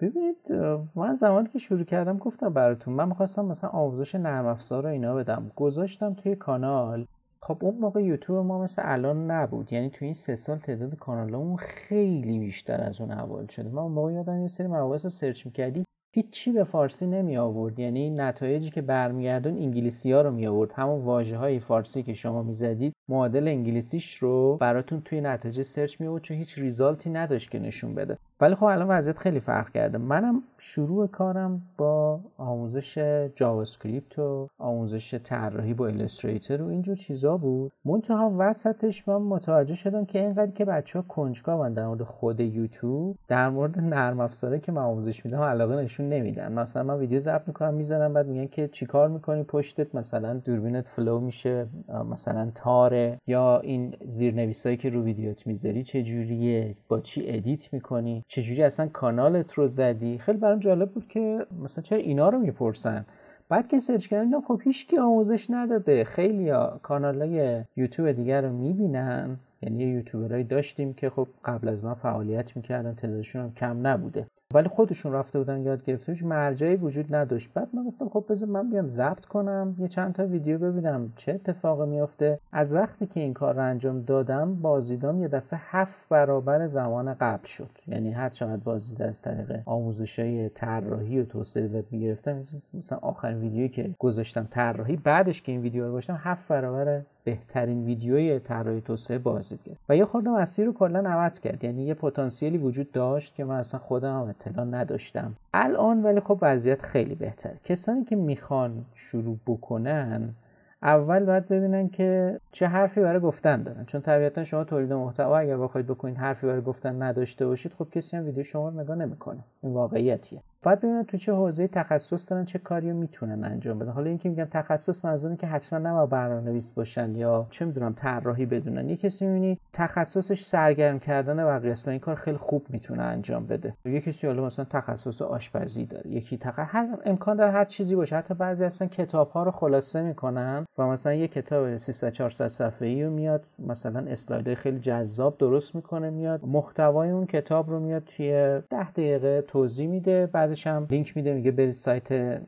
ببینید 0.00 0.52
من 0.94 1.14
زمانی 1.14 1.48
که 1.48 1.58
شروع 1.58 1.84
کردم 1.84 2.18
گفتم 2.18 2.48
براتون 2.52 2.94
من 2.94 3.08
می‌خواستم 3.08 3.44
مثلا 3.44 3.70
آموزش 3.70 4.14
نرم 4.14 4.46
افزار 4.46 4.82
رو 4.82 4.88
اینا 4.88 5.14
بدم. 5.14 5.52
گذاشتم 5.56 6.14
توی 6.14 6.36
کانال. 6.36 7.06
خب 7.42 7.58
اون 7.60 7.78
موقع 7.78 8.02
یوتیوب 8.02 8.46
ما 8.46 8.62
مثل 8.62 8.82
الان 8.84 9.30
نبود. 9.30 9.72
یعنی 9.72 9.90
تو 9.90 10.04
این 10.04 10.14
سه 10.14 10.36
سال 10.36 10.58
تعداد 10.58 10.96
کانالمون 10.96 11.56
خیلی 11.56 12.38
بیشتر 12.38 12.80
از 12.80 13.00
اون 13.00 13.10
اول 13.10 13.46
شده 13.46 13.78
اون 13.78 13.92
موقع 13.92 14.12
یادم 14.12 14.40
یه 14.40 14.48
سری 14.48 14.66
مباحث 14.66 15.04
رو 15.04 15.10
search 15.10 15.46
می‌کردی 15.46 15.84
هیچی 16.14 16.52
به 16.52 16.64
فارسی 16.64 17.06
نمی 17.06 17.36
آورد 17.36 17.78
یعنی 17.78 18.10
نتایجی 18.10 18.70
که 18.70 18.82
برمیگردون 18.82 19.58
انگلیسی 19.58 20.12
ها 20.12 20.22
رو 20.22 20.30
می 20.30 20.46
آورد 20.46 20.72
همون 20.72 21.04
واژه 21.04 21.36
های 21.36 21.60
فارسی 21.60 22.02
که 22.02 22.14
شما 22.14 22.42
می 22.42 22.52
زدید 22.52 22.92
معادل 23.08 23.48
انگلیسیش 23.48 24.16
رو 24.16 24.56
براتون 24.56 25.00
توی 25.00 25.20
نتایج 25.20 25.62
search 25.62 26.00
می 26.00 26.06
آورد 26.06 26.22
چون 26.22 26.36
هیچ 26.36 26.58
result 26.58 27.03
ی 27.03 27.10
نداشت 27.10 27.50
که 27.50 27.58
نشون 27.58 27.94
بده. 27.94 28.18
ولی 28.40 28.54
خب 28.54 28.64
الان 28.64 28.88
وضعیت 28.88 29.18
خیلی 29.18 29.40
فرق 29.40 29.70
کرده. 29.70 29.98
منم 29.98 30.42
شروع 30.58 31.06
کارم 31.06 31.62
با 31.76 32.20
آموزش 32.38 32.98
جاوا 33.34 33.62
اسکریپت 33.62 34.18
و 34.18 34.48
آموزش 34.58 35.14
طراحی 35.14 35.74
با 35.74 35.86
ایلستریتور 35.86 36.62
و 36.62 36.68
اینجور 36.68 36.94
چیزا 36.94 37.36
بود. 37.36 37.72
منتها 37.84 38.34
وسطش 38.38 39.08
من 39.08 39.16
متوجه 39.16 39.74
شدم 39.74 40.04
که 40.04 40.20
اینقدر 40.20 40.50
که 40.50 40.64
بچه 40.64 40.98
ها 40.98 41.04
کنجکاون 41.08 41.72
در 41.72 41.86
مورد 41.86 42.02
خود 42.02 42.40
یوتیوب 42.40 43.16
در 43.28 43.48
مورد 43.48 43.78
نرم 43.78 44.20
افزاره 44.20 44.58
که 44.58 44.72
من 44.72 44.82
آموزش 44.82 45.24
میدم 45.24 45.40
علاقه 45.40 45.76
نشون 45.76 46.08
نمیدن. 46.08 46.52
مثلا 46.52 46.82
من 46.82 46.98
ویدیو 46.98 47.18
ضبط 47.18 47.48
می‌کنم 47.48 47.74
می‌زنم 47.74 48.12
بعد 48.12 48.26
میگن 48.26 48.46
که 48.46 48.68
چیکار 48.68 49.08
می‌کنی؟ 49.08 49.42
پشتت 49.42 49.94
مثلا 49.94 50.34
دوربینت 50.34 50.86
فلو 50.86 51.20
میشه 51.20 51.66
مثلا 52.10 52.50
تاره. 52.54 53.18
یا 53.26 53.60
این 53.60 53.94
زیرنویسایی 54.06 54.76
که 54.76 54.90
رو 54.90 55.02
ویدیوت 55.02 55.46
می‌ذاری 55.46 55.82
چه 55.82 56.02
جوریه 56.02 56.76
با 56.88 57.00
چی 57.00 57.22
edit 57.26 57.72
می‌کنی؟ 57.72 58.24
چجوری 58.32 58.62
اصلا 58.62 58.86
کانالت 58.86 59.52
رو 59.52 59.66
زدی؟ 59.66 60.18
خیلی 60.18 60.38
برام 60.38 60.58
جالب 60.58 60.90
بود 60.92 61.08
که 61.08 61.46
مثلا 61.62 61.82
چرا 61.82 61.98
اینا 61.98 62.28
رو 62.28 62.38
می‌پرسن؟ 62.38 63.06
بعد 63.48 63.68
که 63.68 63.78
سرچ 63.78 64.06
کردم 64.06 64.40
خب 64.40 64.60
هیچ 64.64 64.94
آموزش 64.94 65.46
نداده. 65.50 66.04
خیلی 66.04 66.52
کانال 66.82 67.22
های 67.22 67.64
یوتیوب 67.76 68.12
دیگر 68.12 68.42
رو 68.42 68.52
می‌بینن. 68.52 69.36
یعنی 69.62 69.84
یوتیوبرایی 69.84 70.44
داشتیم 70.44 70.94
که 70.94 71.10
خب 71.10 71.28
قبل 71.44 71.68
از 71.68 71.84
ما 71.84 71.94
فعالیت 71.94 72.56
می‌کردن 72.56 72.94
تعدادشون 72.94 73.42
هم 73.42 73.54
کم 73.54 73.86
نبوده. 73.86 74.26
ولی 74.54 74.68
خودشون 74.68 75.12
رفته 75.12 75.38
بودن 75.38 75.62
یاد 75.62 75.84
گرفته 75.84 76.12
هیچ 76.12 76.24
مرجعی 76.24 76.76
وجود 76.76 77.14
نداشت. 77.14 77.52
بعد 77.54 77.68
من 77.72 77.84
گفتم 77.84 78.08
خب 78.08 78.24
بذار 78.28 78.48
من 78.48 78.70
بیام 78.70 78.88
ضبط 78.88 79.26
کنم 79.26 79.76
یه 79.78 79.88
چند 79.88 80.12
تا 80.12 80.26
ویدیو 80.26 80.58
ببینم 80.58 81.12
چه 81.16 81.32
اتفاقی 81.32 81.86
میافته. 81.86 82.38
از 82.52 82.74
وقتی 82.74 83.06
که 83.06 83.20
این 83.20 83.34
کار 83.34 83.54
رو 83.54 83.62
انجام 83.62 84.02
دادم 84.02 84.54
بازدیدام 84.54 85.20
یه 85.20 85.28
دفعه 85.28 85.60
هفت 85.62 86.08
برابر 86.08 86.66
زمان 86.66 87.14
قبل 87.14 87.46
شد. 87.46 87.70
یعنی 87.86 88.10
هر 88.12 88.28
چقدر 88.28 88.62
بازدید 88.62 89.02
از 89.02 89.22
طریق 89.22 89.60
آموزش 89.66 90.18
های 90.18 90.48
طراحی 90.48 91.20
و 91.20 91.24
توسعه 91.24 91.66
وب 91.66 91.84
می‌گرفتم 91.90 92.42
مثلا 92.74 92.98
آخرین 92.98 93.38
ویدیویی 93.38 93.68
که 93.68 93.94
گذاشتم 93.98 94.48
طراحی 94.50 94.96
بعدش 94.96 95.42
که 95.42 95.52
این 95.52 95.60
ویدیو 95.60 95.84
رو 95.84 95.90
گذاشتم 95.90 96.18
هفت 96.22 96.48
برابر 96.48 97.02
بهترین 97.24 97.84
ویدیوی 97.84 98.38
طراحی 98.38 98.80
توسعه 98.80 99.18
بازدید 99.18 99.62
کرد. 99.62 99.76
و 99.88 99.96
یه 99.96 100.04
خورده 100.04 100.30
مسیر 100.30 100.66
رو 100.66 100.72
کلا 100.72 101.10
عوض 101.10 101.40
کرد. 101.40 101.64
یعنی 101.64 101.84
یه 101.84 101.94
پتانسیلی 101.94 102.58
وجود 102.58 102.92
داشت 102.92 103.34
که 103.34 103.44
من 103.44 103.56
اصلا 103.56 103.80
خودم 103.80 104.20
اطلاع 104.28 104.66
نداشتم. 104.66 105.34
الان 105.54 106.02
ولی 106.02 106.20
خب 106.20 106.38
وضعیت 106.42 106.82
خیلی 106.82 107.14
بهتر 107.14 107.50
کسانی 107.64 108.04
که 108.04 108.16
می‌خوان 108.16 108.84
شروع 108.94 109.36
بکنن 109.46 110.34
اول 110.82 111.24
باید 111.24 111.48
ببینن 111.48 111.88
که 111.88 112.40
چه 112.52 112.66
حرفی 112.66 113.00
برای 113.00 113.20
گفتن 113.20 113.62
دارن. 113.62 113.84
چون 113.84 114.00
طبیعتا 114.00 114.44
شما 114.44 114.64
تولید 114.64 114.92
محتوا 114.92 115.38
اگر 115.38 115.56
بخواید 115.56 115.86
بکنید 115.86 116.16
حرفی 116.16 116.46
برای 116.46 116.60
گفتن 116.60 117.02
نداشته 117.02 117.46
باشید 117.46 117.72
خب 117.78 117.90
کسی 117.90 118.16
هم 118.16 118.24
ویدیو 118.24 118.44
شما 118.44 118.68
رو 118.68 118.80
نگاه 118.80 118.96
نمی‌کنه. 118.96 119.40
این 119.62 119.72
واقعیتیه. 119.72 120.40
باید 120.62 120.78
ببینن 120.78 121.04
تو 121.04 121.16
چه 121.16 121.32
حوزه 121.32 121.68
تخصص 121.68 122.30
دارن 122.30 122.44
چه 122.44 122.58
کاری 122.58 122.92
می‌تونن 122.92 123.44
انجام 123.44 123.78
بدن. 123.78 123.90
حالا 123.90 124.08
اینکه 124.08 124.28
میگم 124.28 124.44
تخصص 124.44 125.04
منظور 125.04 125.36
که 125.36 125.46
حتما 125.46 125.78
نه 125.78 126.06
برنامه‌نویس 126.06 126.72
باشن 126.72 127.14
یا 127.14 127.46
چه 127.50 127.64
می‌دونم 127.64 127.92
طراحی 127.92 128.46
بدونن. 128.46 128.88
یه 128.88 128.96
کسی 128.96 129.26
می‌بینی 129.26 129.58
تخصصش 129.72 130.44
سرگرم 130.44 130.98
کردن 130.98 131.36
بقیه 131.36 131.72
است 131.72 131.88
این 131.88 131.98
کار 131.98 132.14
خیلی 132.14 132.36
خوب 132.36 132.66
می‌تونه 132.70 133.02
انجام 133.02 133.46
بده. 133.46 133.74
یه 133.84 134.00
کسی 134.00 134.26
حالا 134.26 134.46
مثلا 134.46 134.64
تخصص 134.64 135.22
آشپزی 135.22 135.86
داره 135.86 136.10
یکی 136.10 136.38
تخ... 136.38 136.58
هر 136.58 136.88
امکان 137.04 137.36
داره 137.36 137.50
هر 137.50 137.64
چیزی 137.64 137.94
باشه. 137.94 138.16
حتی 138.16 138.34
بعضی 138.34 138.64
اصلا 138.64 138.88
کتاب 138.88 139.30
ها 139.30 139.42
رو 139.42 139.50
خلاصه 139.50 140.02
می‌کنن 140.02 140.66
و 140.78 140.86
مثلا 140.86 141.14
یه 141.14 141.28
کتاب 141.28 141.76
300 141.76 142.10
400 142.10 142.48
صفحه‌ای 142.48 143.04
رو 143.04 143.10
میاد 143.10 143.44
مثلا 143.58 144.00
اسلایدهای 144.10 144.54
خیلی 144.54 144.78
جذاب 144.78 145.38
درست 145.38 145.74
می‌کنه 145.74 146.10
میاد 146.10 146.44
محتوای 146.44 147.10
اون 147.10 147.26
کتاب 147.26 147.70
رو 147.70 147.80
میاد 147.80 148.04
توی 148.04 148.30
10 148.70 148.90
دقیقه 148.90 149.42
توضیح 149.42 149.88
میده 149.88 150.26
بعد 150.26 150.49
بعدش 150.50 150.66
هم 150.66 150.86
لینک 150.90 151.16
میده 151.16 151.34
میگه 151.34 151.50
برید 151.50 151.74
سایت 151.74 152.40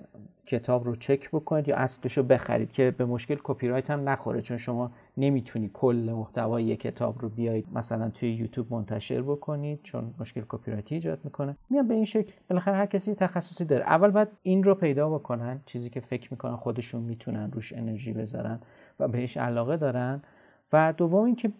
کتاب 0.47 0.85
رو 0.85 0.97
چک 0.97 1.30
بکنید 1.30 1.68
یا 1.68 1.76
اصلش 1.76 2.18
رو 2.18 2.23
بخرید 2.23 2.73
که 2.73 2.90
به 2.90 3.04
مشکل 3.04 3.37
کپی 3.44 3.68
رایت 3.68 3.90
هم 3.90 4.09
نخوره 4.09 4.40
چون 4.40 4.56
شما 4.56 4.90
نمی‌تونی 5.16 5.71
کل 5.73 6.12
محتوای 6.16 6.64
یک 6.64 6.80
کتاب 6.80 7.18
رو 7.21 7.28
بیاید 7.28 7.66
مثلا 7.75 8.11
توی 8.11 8.32
یوتیوب 8.32 8.73
منتشر 8.73 9.23
بکنید 9.23 9.80
چون 9.82 10.14
مشکل 10.21 10.42
کپی 10.49 10.71
رایتی 10.71 10.94
ایجاد 10.94 11.18
می‌کنه. 11.25 11.56
میان 11.71 11.88
به 11.88 11.94
این 11.94 12.04
شکل. 12.04 12.32
بالاخره 12.50 12.76
هر 12.76 12.87
کسی 12.87 13.14
تخصصی 13.14 13.64
داره. 13.64 13.85
اول 13.85 14.11
باید 14.11 14.28
این 14.42 14.64
رو 14.64 14.75
پیدا 14.75 15.11
بکنن 15.11 15.61
چیزی 15.66 15.90
که 15.90 16.00
فکر 16.00 16.28
می‌کنن 16.30 16.56
خودشون 16.56 17.02
می‌تونن 17.02 17.50
روش 17.52 17.73
انرژی 17.73 18.12
بذارن 18.12 18.61
و 19.00 19.09
بهش 19.09 19.37
علاقه 19.37 19.76
دارن. 19.76 20.23
و 20.75 20.94
دوم 20.97 21.25
اینکه 21.25 21.52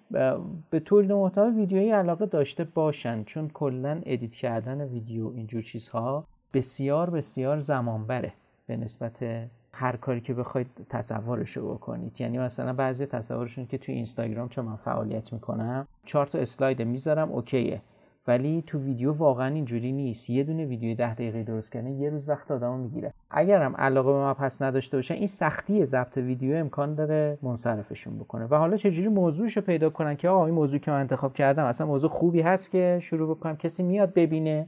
به 0.71 0.81
تولید 0.81 1.13
محتوا 1.13 1.51
ویدیویی 1.51 1.91
علاقه 1.91 2.27
داشته 2.27 2.65
باشن 2.65 3.25
چون 3.25 3.49
کلا 3.49 4.01
edit 4.07 4.35
کردن 4.35 4.81
ویدیو 4.81 5.33
اینجور 5.35 5.63
چیزها 5.63 6.25
بسیار 6.55 7.11
بسیار 7.11 7.59
زمان 7.59 8.07
بره 8.07 8.33
به 8.67 8.77
نسبت 8.77 9.25
هر 9.73 9.97
کاری 9.97 10.21
که 10.21 10.35
بخواید 10.35 10.67
تصورش 10.91 11.57
رو 11.57 11.75
بکنید. 11.75 12.21
یعنی 12.21 12.39
مثلا 12.39 12.73
بعضی 12.73 13.07
تصورشون 13.07 13.67
که 13.67 13.79
توی 13.79 13.95
اینستاگرام 13.95 14.49
چون 14.49 14.65
من 14.65 14.77
فعالیت 14.77 15.33
می‌کنم 15.33 15.89
چهار 16.05 16.27
تا 16.27 16.39
اسلاید 16.39 16.83
می‌ذارم 16.83 17.33
OK 17.33 17.57
ه. 17.57 17.81
ولی 18.27 18.65
تو 18.67 18.79
ویدیو 18.79 19.13
واقعا 19.13 19.55
اینجوری 19.55 19.93
نیست. 19.93 20.31
یه 20.31 20.45
دونه 20.45 20.65
ویدیو 20.65 20.97
ده 20.97 21.15
دقیقه 21.15 21.43
درست 21.43 21.73
کردن 21.73 21.89
یه 21.89 22.11
روز 22.11 22.29
وقت 22.29 22.51
آدمو 22.51 22.77
می‌گیره. 22.77 23.13
اگرم 23.31 23.77
علاقه 23.77 24.13
به 24.13 24.19
مبحث 24.19 24.63
نداشته 24.63 24.97
باشه 24.97 25.15
این 25.15 25.27
سختی 25.27 25.85
ضبط 25.85 26.17
ویدیو 26.17 26.57
امکان 26.57 26.95
داره 26.95 27.39
منصرفشون 27.43 28.19
بکنه. 28.19 28.45
و 28.45 28.55
حالا 28.55 28.77
چجوری 28.77 29.09
موضوعش 29.09 29.57
رو 29.57 29.63
پیدا 29.63 29.91
کنن 29.91 30.17
که 30.17 30.29
آقا 30.29 30.47
این 30.47 30.55
موضوعی 30.55 30.81
که 30.81 30.91
من 30.91 31.01
انتخاب 31.01 31.35
کردم 31.35 31.65
اصلا 31.65 31.87
موضوع 31.87 32.11
خوبی 32.11 32.41
هست 32.41 32.71
که 32.71 32.99
شروع 33.03 33.37
بکنم. 33.37 33.57
کسی 33.57 33.83
میاد 33.83 34.15
ببینه 34.15 34.67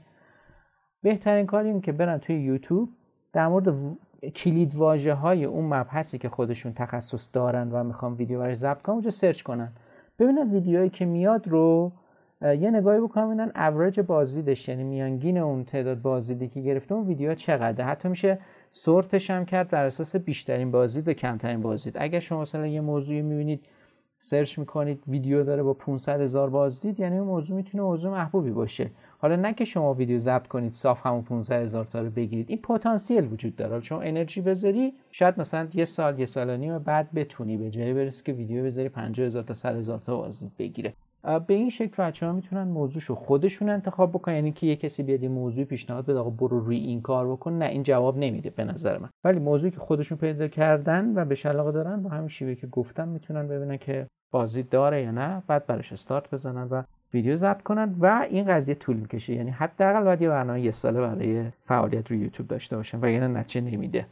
بهترین 1.04 1.46
کار 1.46 1.64
این 1.64 1.80
که 1.80 1.92
برن 1.92 2.18
توی 2.18 2.36
یوتیوب 2.36 2.88
در 3.32 3.48
مورد 3.48 3.74
کلید 4.34 4.74
واژه 4.74 5.14
های 5.14 5.44
اون 5.44 5.64
مبحثی 5.64 6.18
که 6.18 6.28
خودشون 6.28 6.72
تخصص 6.72 7.28
دارن 7.32 7.70
و 7.72 7.84
می‌خوان 7.84 8.16
ویدیو 8.16 8.38
براش 8.38 8.54
ضبط 8.54 8.82
کنن 8.82 8.94
اونجا 8.94 9.10
search 9.10 9.42
کنن. 9.42 9.72
ببینن 10.18 10.50
ویدیوهایی 10.50 10.90
که 10.90 11.04
میاد 11.04 11.48
رو 11.48 11.92
یه 12.42 12.70
نگاهی 12.70 13.00
بکنن 13.00 13.26
ببینن 13.26 13.52
اوریج 13.56 14.00
بازدیدش 14.00 14.68
یعنی 14.68 14.84
میانگین 14.84 15.38
اون 15.38 15.64
تعداد 15.64 16.02
بازدیدی 16.02 16.48
که 16.48 16.60
گرفته 16.60 16.94
اون 16.94 17.06
ویدیو 17.06 17.34
چقدره. 17.34 17.86
حتی 17.86 18.08
میشه 18.08 18.38
sort 18.70 19.10
ش 19.10 19.30
هم 19.30 19.44
کرد 19.44 19.68
بر 19.68 19.84
اساس 19.84 20.16
بیشترین 20.16 20.70
بازدید 20.70 21.08
و 21.08 21.12
کمترین 21.12 21.62
بازدید 21.62 21.96
اگر 21.98 22.20
شما 22.20 22.40
مثلا 22.40 22.66
یه 22.66 22.80
موضوعی 22.80 23.22
می‌بینید 23.22 23.64
search 24.18 24.58
می‌کنید 24.58 25.02
ویدیو 25.08 25.44
داره 25.44 25.62
با 25.62 25.74
500 25.74 26.20
هزار 26.20 26.50
بازدید 26.50 27.00
یعنی 27.00 27.18
اون 27.18 27.26
موضوع 27.26 27.56
می‌تونه 27.56 27.84
موضوع 27.84 28.12
محبوبی 28.12 28.50
باشه. 28.50 28.90
حالا 29.24 29.36
نه 29.36 29.54
که 29.54 29.64
شما 29.64 29.94
ویدیو 29.94 30.18
ضبط 30.18 30.46
کنید 30.46 30.72
صاف 30.72 31.06
همون 31.06 31.22
15 31.22 31.62
هزار 31.62 31.84
تا 31.84 32.00
رو 32.00 32.10
بگیرید. 32.10 32.46
این 32.50 32.58
پتانسیل 32.58 33.32
وجود 33.32 33.56
داره. 33.56 33.80
شما 33.80 34.00
انرژی 34.00 34.40
بذاری 34.40 34.94
شاید 35.10 35.40
مثلا 35.40 35.68
یه 35.74 35.84
سال 35.84 36.18
یه 36.18 36.26
سال 36.26 36.50
و 36.50 36.56
نیم 36.56 36.78
بعد 36.78 37.12
بتونی 37.14 37.56
به 37.56 37.70
جایی 37.70 37.92
برسی 37.94 38.22
که 38.24 38.32
ویدیو 38.32 38.64
بذاری 38.64 38.88
50 38.88 39.26
هزار 39.26 39.42
تا 39.42 39.54
100 39.54 39.76
هزار 39.76 39.98
تا 39.98 40.16
بازدید 40.16 40.52
بگیره. 40.58 40.94
به 41.46 41.54
این 41.54 41.70
شکل 41.70 42.02
بچه 42.02 42.26
ها 42.26 42.32
می‌تونن 42.32 42.62
موضوعشو 42.62 43.14
خودشون 43.14 43.68
انتخاب 43.68 44.10
بکنن. 44.10 44.34
یعنی 44.34 44.52
که 44.52 44.66
یه 44.66 44.76
کسی 44.76 45.02
بیاد 45.02 45.22
یه 45.22 45.28
موضوع 45.28 45.64
پیشنهاد 45.64 46.06
بده 46.06 46.18
آقا 46.18 46.30
برو 46.30 46.60
روی 46.60 46.76
این 46.76 47.02
کار 47.02 47.32
بکن. 47.32 47.52
نه 47.52 47.64
این 47.64 47.82
جواب 47.82 48.18
نمیده 48.18 48.50
به 48.50 48.64
نظر 48.64 48.98
من. 48.98 49.08
ولی 49.24 49.38
موضوعی 49.38 49.70
که 49.70 49.78
خودشون 49.78 50.18
پیدا 50.18 50.48
کردن 50.48 51.12
و 51.14 51.24
به 51.24 51.36
علاقه 51.44 51.72
دارن 51.72 52.02
با 52.02 52.10
همین 52.10 52.28
شیوه 52.28 52.54
که 52.54 52.66
گفتم 52.66 53.08
می‌تونن 53.08 53.48
ببینن 53.48 53.76
که 53.76 54.06
بازی 54.30 54.62
داره 54.62 55.02
یا 55.02 55.10
نه. 55.10 55.42
بعد 55.46 55.66
براش 55.66 55.92
استارت 55.92 56.30
بزنن 56.30 56.68
و 56.70 56.82
ویدیو 57.14 57.36
ضبط 57.36 57.62
کنن 57.62 57.96
و 58.00 58.26
این 58.30 58.44
قضیه 58.44 58.74
طول 58.74 58.96
می‌کشه. 58.96 59.34
یعنی 59.34 59.50
حداقل 59.50 60.04
باید 60.04 60.22
یه 60.22 60.28
برنامه 60.28 60.60
یه 60.60 60.70
ساله 60.70 61.00
برای 61.00 61.44
فعالیت 61.60 62.10
رو 62.10 62.16
یوتیوب 62.16 62.48
داشته 62.48 62.76
باشن 62.76 62.98
و 63.02 63.10
یعنی 63.10 63.34
نتیجه 63.34 63.60
نمیده. 63.60 64.06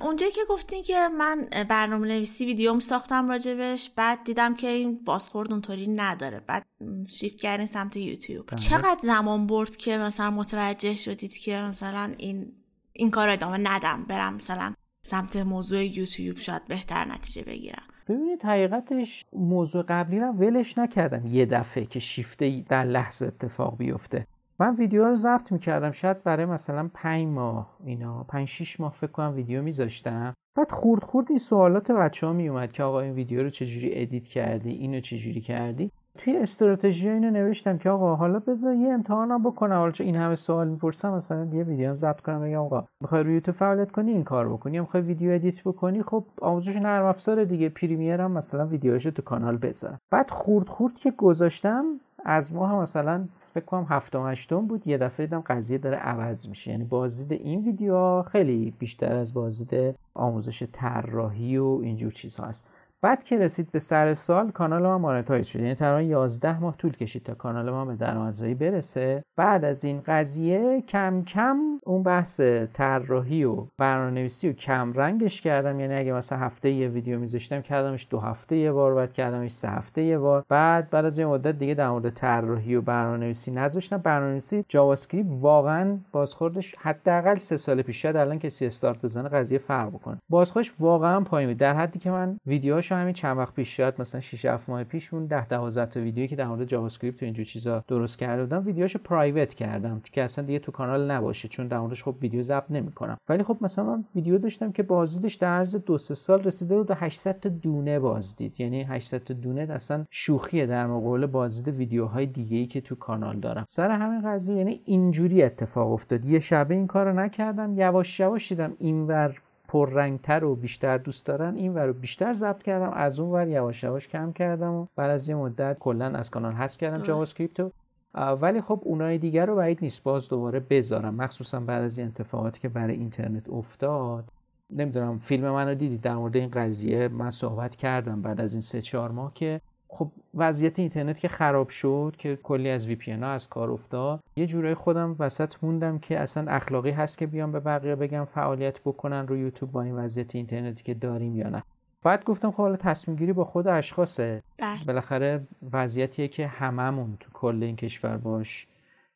اونجایی 0.00 0.32
که 0.32 0.40
گفتین 0.50 0.82
که 0.82 1.08
من 1.18 1.48
برنامه 1.68 2.08
نویسی 2.08 2.46
ویدیوم 2.46 2.80
ساختم 2.80 3.28
راجبش 3.28 3.90
بعد 3.96 4.24
دیدم 4.24 4.54
که 4.54 4.66
این 4.66 5.04
بازخورد 5.04 5.52
اونطوری 5.52 5.86
نداره. 5.86 6.40
بعد 6.46 6.66
شیفت 7.08 7.36
کردین 7.36 7.66
سمت 7.66 7.96
یوتیوب. 7.96 8.46
بله. 8.46 8.58
چقدر 8.58 8.98
زمان 9.02 9.46
برد 9.46 9.76
که 9.76 9.98
مثلا 9.98 10.30
متوجه 10.30 10.94
شدید 10.94 11.36
که 11.36 11.56
مثلا 11.56 12.12
این 12.18 12.52
این 12.92 13.10
کار 13.10 13.28
ادامه 13.28 13.58
ندم 13.58 14.04
برم 14.08 14.34
مثلا 14.34 14.74
سمت 15.02 15.36
موضوع 15.36 15.84
یوتیوب 15.84 16.38
شاید 16.38 16.64
بهتر 16.68 17.04
نتیجه 17.04 17.42
بگیرم؟ 17.42 17.82
ببینید 18.08 18.42
حقیقتش 18.42 19.24
موضوع 19.32 19.84
قبلی 19.88 20.20
رو 20.20 20.32
ولش 20.32 20.78
نکردم 20.78 21.26
یه 21.26 21.46
دفعه 21.46 21.84
که 21.84 21.98
شیفته 21.98 22.64
در 22.68 22.84
لحظه 22.84 23.26
اتفاق 23.26 23.76
بیفته. 23.76 24.26
من 24.60 24.74
ویدیو 24.74 25.04
رو 25.04 25.14
ضبط 25.14 25.52
می‌کردم. 25.52 25.92
شاید 25.92 26.22
برای 26.22 26.46
مثلا 26.46 26.90
پنج 26.94 27.26
ماه 27.26 27.76
اینا 27.84 28.24
پنج 28.24 28.48
شیش 28.48 28.80
ماه 28.80 28.92
فکر 28.92 29.10
کنم 29.10 29.34
ویدیو 29.34 29.62
میذاشتم. 29.62 30.34
بعد 30.56 30.70
خورد 30.70 31.04
خورد 31.04 31.26
این 31.28 31.38
سوالات 31.38 31.90
بچه 31.90 32.26
ها 32.26 32.32
میومد 32.32 32.72
که 32.72 32.82
آقا 32.82 33.00
این 33.00 33.12
ویدیو 33.12 33.42
رو 33.42 33.50
چجوری 33.50 34.02
edit 34.02 34.24
کردی؟ 34.24 34.70
اینو 34.70 35.00
چجوری 35.00 35.40
کردی؟ 35.40 35.90
توی 36.16 36.36
استراتژی 36.36 37.10
اینو 37.10 37.30
نوشتم 37.30 37.78
که 37.78 37.90
آقا 37.90 38.14
حالا 38.16 38.38
بذار 38.38 38.74
یه 38.74 38.88
امتحانم 38.88 39.42
بکنم. 39.42 39.76
حالا 39.76 39.92
این 40.00 40.16
همه 40.16 40.34
سوال 40.34 40.68
می‌پرسم 40.68 41.14
مثلا 41.14 41.48
یه 41.52 41.62
ویدیو 41.62 41.88
هم 41.88 41.94
ضبط 41.94 42.20
کنم 42.20 42.40
بگم 42.40 42.58
آقا 42.58 42.84
می‌خوای 43.00 43.22
روی 43.22 43.34
یوتیوب 43.34 43.56
فعالیت 43.56 43.90
کنی؟ 43.90 44.10
این 44.10 44.24
کار 44.24 44.48
بکنی. 44.48 44.80
می‌خوای 44.80 45.02
ویدیو 45.02 45.32
edit 45.32 45.62
بکنی؟ 45.62 46.02
خب 46.02 46.24
آموزش 46.40 46.76
نرم 46.76 47.04
افزار 47.04 47.44
دیگه. 47.44 47.68
پریمیر 47.68 48.20
هم 48.20 48.30
مثلا 48.30 48.66
ویدیوهاشو 48.66 49.10
تو 49.10 49.22
کانال 49.22 49.56
بذارم 49.56 50.00
بعد 50.10 50.30
خورد 50.30 50.68
خورد 50.68 50.94
که 50.98 51.10
گذاشتم 51.10 51.84
از 52.24 52.54
ماه 52.54 52.74
مثلا 52.74 53.24
فکر 53.40 53.64
کنم 53.64 53.86
هفتم 53.88 54.30
هشتم 54.30 54.66
بود 54.66 54.86
یه 54.86 54.98
دفعه 54.98 55.26
دیدم 55.26 55.40
قضیه 55.46 55.78
داره 55.78 55.96
عوض 55.96 56.48
میشه. 56.48 56.70
یعنی 56.70 56.84
بازدید 56.84 57.40
این 57.42 57.64
ویدیو 57.64 58.22
خیلی 58.22 58.74
بیشتر 58.78 59.12
از 59.12 59.34
بازدید 59.34 59.94
آموزش 60.14 60.62
طراحی 60.72 61.56
و 61.56 61.80
اینجور 61.82 62.10
چیزها 62.10 62.46
هست. 62.46 62.68
بعد 63.02 63.24
که 63.24 63.38
رسید 63.38 63.70
به 63.72 63.78
سر 63.78 64.14
سال 64.14 64.50
کانال 64.50 64.82
ما 64.82 64.98
monetize 64.98 65.46
شد. 65.46 65.60
یعنی 65.60 65.74
تقریبا 65.74 66.10
11 66.10 66.60
ماه 66.60 66.76
طول 66.76 66.92
کشید 66.92 67.22
تا 67.22 67.34
کانال 67.34 67.70
ما 67.70 67.84
به 67.84 67.94
درآمدزایی 67.96 68.54
برسه. 68.54 69.24
بعد 69.36 69.64
از 69.64 69.84
این 69.84 70.02
قضیه 70.06 70.82
کم 70.88 71.22
کم 71.22 71.56
اون 71.84 72.02
بحث 72.02 72.40
طراحی 72.72 73.44
و 73.44 73.66
برنامه‌نویسی 73.78 74.48
و 74.48 74.52
کم 74.52 74.92
رنگش 74.92 75.40
کردم. 75.40 75.80
یعنی 75.80 75.94
اگه 75.94 76.12
مثلا 76.12 76.38
هفته 76.38 76.70
یه 76.70 76.88
ویدیو 76.88 77.18
میذاشتم 77.18 77.60
کردمش 77.60 78.06
دو 78.10 78.18
هفته 78.18 78.56
یه 78.56 78.72
بار 78.72 78.94
بعد 78.94 79.12
کردمش 79.12 79.52
سه 79.52 79.68
هفته 79.68 80.02
یه 80.02 80.18
بار. 80.18 80.44
بعد 80.48 80.90
بعد 80.90 81.04
از 81.04 81.18
یه 81.18 81.26
مدت 81.26 81.58
دیگه 81.58 81.74
در 81.74 81.90
مورد 81.90 82.10
طراحی 82.10 82.74
و 82.74 82.82
برنامه‌نویسی 82.82 83.50
نذاشتم. 83.50 83.98
برنامه‌نویسی 83.98 84.64
جاوا 84.68 84.92
اسکریپت 84.92 85.28
واقعا 85.30 85.98
بازخوردش 86.12 86.74
حداقل 86.78 87.38
سه 87.38 87.56
سال 87.56 87.82
پیش. 87.82 88.02
شاید 88.02 88.16
الان 88.16 88.38
کسی 88.38 88.66
استارت 88.66 89.02
بزنه 89.02 89.28
قضیه 89.28 89.58
فرق 89.58 89.88
بکنه. 89.88 90.18
بازخوردش 90.28 90.72
واقعا 90.80 91.20
پایین 91.20 91.52
در 91.52 91.74
حدی 91.74 91.98
که 91.98 92.10
من 92.10 92.38
ویدیوهاشو 92.86 93.02
همین 93.02 93.14
چند 93.14 93.38
وقت 93.38 93.54
پیش 93.54 93.76
شاید 93.76 93.94
مثلا 93.98 94.20
6 94.20 94.44
7 94.44 94.68
ماه 94.68 94.84
پیش 94.84 95.14
اون 95.14 95.26
10 95.26 95.46
12 95.46 95.86
تا 95.86 96.00
ویدیویی 96.00 96.28
که 96.28 96.36
در 96.36 96.46
مورد 96.46 96.64
جاوا 96.64 96.86
اسکریپت 96.86 97.22
و 97.22 97.24
اینجور 97.24 97.44
چیزا 97.44 97.84
درست 97.88 98.18
کرده 98.18 98.42
بودم 98.42 98.66
ویدیوهاشو 98.66 98.98
private 98.98 99.54
کردم 99.54 100.00
که 100.12 100.22
اصلا 100.22 100.44
دیگه 100.44 100.58
تو 100.58 100.72
کانال 100.72 101.10
نباشه 101.10 101.48
چون 101.48 101.68
در 101.68 101.78
موردش 101.78 102.04
خب 102.04 102.14
ویدیو 102.20 102.42
ضبط 102.42 102.70
نمی‌کنم. 102.70 103.18
ولی 103.28 103.42
خب 103.42 103.56
مثلا 103.60 103.84
من 103.84 104.04
ویدیو 104.14 104.38
داشتم 104.38 104.72
که 104.72 104.82
بازدیدش 104.82 105.34
در 105.34 105.48
عرض 105.48 105.76
دو 105.76 105.98
سه 105.98 106.14
سال 106.14 106.42
رسیده 106.42 106.76
بود 106.76 106.86
به 106.86 106.94
800 106.94 107.40
تا 107.40 107.48
دونه 107.48 107.98
بازدید. 107.98 108.60
یعنی 108.60 108.82
800 108.82 109.18
تا 109.18 109.34
دونه 109.34 109.60
اصلا 109.60 110.04
شوخیه 110.10 110.66
در 110.66 110.86
مقابل 110.86 111.26
بازدید 111.26 111.74
ویدیوهای 111.74 112.26
دیگه 112.26 112.56
ای 112.56 112.66
که 112.66 112.80
تو 112.80 112.94
کانال 112.94 113.40
دارم. 113.40 113.64
سر 113.68 113.90
همین 113.90 114.20
قضیه 114.30 114.56
یعنی 114.56 114.80
اینجوری 114.84 115.42
اتفاق 115.42 115.92
افتاد. 115.92 116.24
یه 116.24 116.40
شبه 116.40 116.74
این 116.74 116.86
کارو 116.86 117.12
نکردم 117.12 117.78
یواش 117.78 118.20
یواش 118.20 118.48
دیدم 118.48 118.72
اینور 118.78 119.36
پررنگتر 119.68 120.44
و 120.44 120.56
بیشتر 120.56 120.98
دوست 120.98 121.26
دارن 121.26 121.54
این 121.54 121.74
ور 121.74 121.86
رو 121.86 121.92
بیشتر 121.92 122.34
ضبط 122.34 122.62
کردم 122.62 122.90
از 122.90 123.20
اون 123.20 123.30
ور 123.30 123.48
یواش 123.48 123.82
یواش 123.82 124.08
کم 124.08 124.32
کردم 124.32 124.72
و 124.72 124.86
بعد 124.96 125.10
از 125.10 125.28
یه 125.28 125.34
مدت 125.34 125.78
کلا 125.78 126.06
از 126.06 126.30
کانال 126.30 126.52
حذف 126.52 126.78
کردم 126.78 127.02
جاوا 127.02 127.22
اسکریپت 127.22 127.72
ولی 128.14 128.60
خب 128.60 128.80
اونای 128.84 129.18
دیگر 129.18 129.46
رو 129.46 129.56
بعید 129.56 129.78
نیست 129.82 130.02
باز 130.02 130.28
دوباره 130.28 130.60
بذارم. 130.60 131.14
مخصوصا 131.14 131.60
بعد 131.60 131.82
از 131.82 131.98
این 131.98 132.08
اتفاقاتی 132.08 132.60
که 132.60 132.68
برای 132.68 132.94
اینترنت 132.94 133.48
افتاد. 133.48 134.24
نمی‌دونم 134.70 135.18
فیلم 135.18 135.50
منو 135.50 135.74
دیدی 135.74 135.98
در 135.98 136.14
مورد 136.14 136.36
این 136.36 136.50
قضیه 136.50 137.08
من 137.08 137.30
صحبت 137.30 137.76
کردم 137.76 138.22
بعد 138.22 138.40
از 138.40 138.52
این 138.52 138.62
سه 138.62 138.82
چهار 138.82 139.10
ماه 139.10 139.34
که 139.34 139.60
خب 139.88 140.10
وضعیت 140.34 140.78
اینترنت 140.78 141.20
که 141.20 141.28
خراب 141.28 141.68
شد 141.68 142.14
که 142.18 142.36
کلی 142.36 142.70
از 142.70 142.86
VPN 142.86 143.12
ها 143.12 143.30
از 143.30 143.48
کار 143.48 143.70
افتاد 143.70 144.20
یه 144.36 144.46
جورایی 144.46 144.74
خودم 144.74 145.16
وسط 145.18 145.54
موندم 145.62 145.98
که 145.98 146.18
اصلا 146.18 146.50
اخلاقی 146.52 146.90
هست 146.90 147.18
که 147.18 147.26
بیام 147.26 147.52
به 147.52 147.60
بقیه 147.60 147.96
بگم 147.96 148.24
فعالیت 148.24 148.80
بکنن 148.80 149.26
رو 149.26 149.36
یوتیوب 149.36 149.72
با 149.72 149.82
این 149.82 149.94
وضعیت 149.94 150.34
اینترنتی 150.34 150.84
که 150.84 150.94
داریم 150.94 151.36
یا 151.36 151.48
نه. 151.48 151.62
بعد 152.02 152.24
گفتم 152.24 152.50
خب 152.50 152.56
حالا 152.56 152.76
تصمیم 152.76 153.16
گیری 153.16 153.32
با 153.32 153.44
خود 153.44 153.68
اشخاصه. 153.68 154.42
بله. 154.58 154.84
بالاخره 154.86 155.46
وضعیتیه 155.72 156.28
که 156.28 156.46
هممون 156.46 157.16
تو 157.20 157.30
کل 157.32 157.62
این 157.62 157.76
کشور 157.76 158.16
باش 158.16 158.66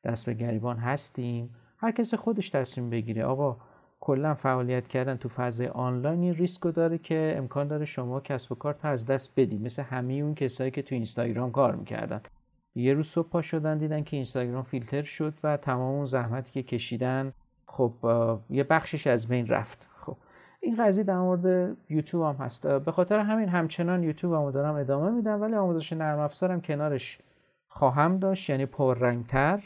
دست 0.05 0.27
به 0.27 0.35
گریبان 0.35 0.77
هستیم. 0.77 1.55
هر 1.79 1.93
کسی 1.93 2.17
خودش 2.17 2.51
تصمیم 2.51 2.91
بگیره. 2.91 3.25
آقا 3.25 3.57
کلا 4.01 4.35
فعالیت 4.35 4.89
کردن 4.89 5.17
تو 5.17 5.29
فضای 5.29 5.67
آنلاین 5.69 6.21
این 6.21 6.35
ریسکو 6.35 6.71
داره 6.71 6.99
که 6.99 7.35
امکان 7.37 7.69
داره 7.69 7.85
شما 7.85 8.21
کسب 8.21 8.53
و 8.53 8.55
کار 8.55 8.77
از 8.83 9.07
دست 9.07 9.33
بدی 9.37 9.59
مثل 9.59 9.83
همه 9.83 10.15
اون 10.15 10.35
کسایی 10.35 10.71
که 10.71 10.83
تو 10.83 10.95
اینستاگرام 10.95 11.53
کار 11.53 11.77
می‌کردن. 11.77 12.21
یه 12.75 12.95
روز 12.95 13.07
صبح 13.07 13.29
پا 13.29 13.43
شدن 13.43 13.79
دیدن 13.79 14.03
که 14.03 14.17
اینستاگرام 14.17 14.63
فیلتر 14.63 15.03
شد 15.03 15.35
و 15.45 15.57
تمام 15.57 15.95
اون 15.95 16.07
زحمتی 16.07 16.53
که 16.53 16.63
کشیدن 16.63 17.33
خب 17.67 17.93
یه 18.51 18.65
بخشش 18.65 19.07
از 19.07 19.29
بین 19.29 19.47
رفت. 19.47 19.89
خب 19.97 20.17
این 20.61 20.85
قضیه 20.85 21.05
در 21.05 21.19
مورد 21.19 21.77
یوتیوب 21.89 22.25
هم 22.25 22.45
هست. 22.45 22.67
به 22.67 22.93
خاطر 22.93 23.19
همین 23.19 23.49
همچنان 23.49 24.03
یوتیوب 24.03 24.35
هم 24.35 24.51
دارم 24.51 24.75
ادامه 24.75 25.11
میدم 25.11 25.41
ولی 25.41 25.55
آموزش 25.55 25.93
نرم 25.93 26.19
افزارم 26.19 26.61
کنارش 26.61 27.19
خواهم 27.69 28.19
داشت 28.19 28.51
یعنی 28.51 28.67
پررنگتر. 28.67 29.63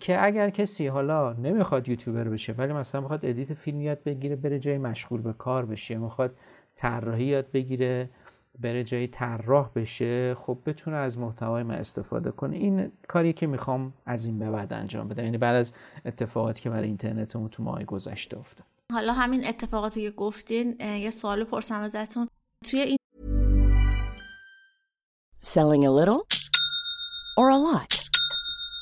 که 0.00 0.24
اگر 0.24 0.50
کسی 0.50 0.86
حالا 0.86 1.32
نمی‌خواد 1.32 1.88
یوتیوبر 1.88 2.24
بشه 2.24 2.52
ولی 2.52 2.72
مثلا 2.72 3.00
می‌خواد 3.00 3.26
ادیت 3.26 3.54
فیلم 3.54 3.80
یاد 3.80 4.02
بگیره 4.02 4.36
بره 4.36 4.58
جای 4.58 4.78
مشغول 4.78 5.20
به 5.20 5.32
کار 5.32 5.66
بشه 5.66 5.96
می‌خواد 5.96 6.36
طراحی 6.76 7.24
یاد 7.24 7.50
بگیره 7.52 8.10
بره 8.58 8.84
جای 8.84 9.06
طراح 9.06 9.70
بشه 9.74 10.34
خب 10.34 10.58
بتونه 10.66 10.96
از 10.96 11.18
محتوای 11.18 11.62
من 11.62 11.74
استفاده 11.74 12.30
کنه. 12.30 12.56
این 12.56 12.92
کاری 13.08 13.32
که 13.32 13.46
می‌خوام 13.46 13.92
از 14.06 14.24
این 14.24 14.38
به 14.38 14.50
بعد 14.50 14.72
انجام 14.72 15.08
بدم. 15.08 15.24
یعنی 15.24 15.38
بعد 15.38 15.56
از 15.56 15.72
اتفاقاتی 16.06 16.62
که 16.62 16.70
برای 16.70 16.88
اینترنتمون 16.88 17.48
تو 17.48 17.62
ماه 17.62 17.84
گذشته 17.84 18.38
افتاد. 18.38 18.66
حالا 18.92 19.12
همین 19.12 19.46
اتفاقاتی 19.46 20.02
که 20.02 20.10
گفتین 20.10 20.76
یه 20.80 21.10
سوال 21.10 21.44
پرسم 21.44 21.80
ازتون. 21.80 22.28
توی 22.64 22.80
این 22.80 22.96
Selling 25.44 25.84
a 25.84 25.90
little 25.90 26.20
or 27.38 27.50
a 27.50 27.58
lot? 27.58 28.01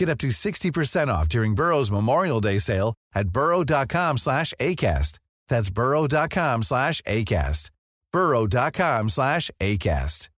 Get 0.00 0.08
up 0.08 0.18
to 0.24 0.28
60% 0.28 1.08
off 1.08 1.28
during 1.28 1.54
Burrow's 1.54 1.90
Memorial 1.90 2.40
Day 2.40 2.58
sale 2.58 2.94
at 3.14 3.26
burrow.com 3.36 4.16
slash 4.16 4.54
ACAST. 4.58 5.18
That's 5.50 5.68
burrow.com 5.68 6.62
slash 6.62 7.02
ACAST. 7.02 7.70
burrow.com 8.12 9.10
slash 9.10 9.50
ACAST. 9.60 10.30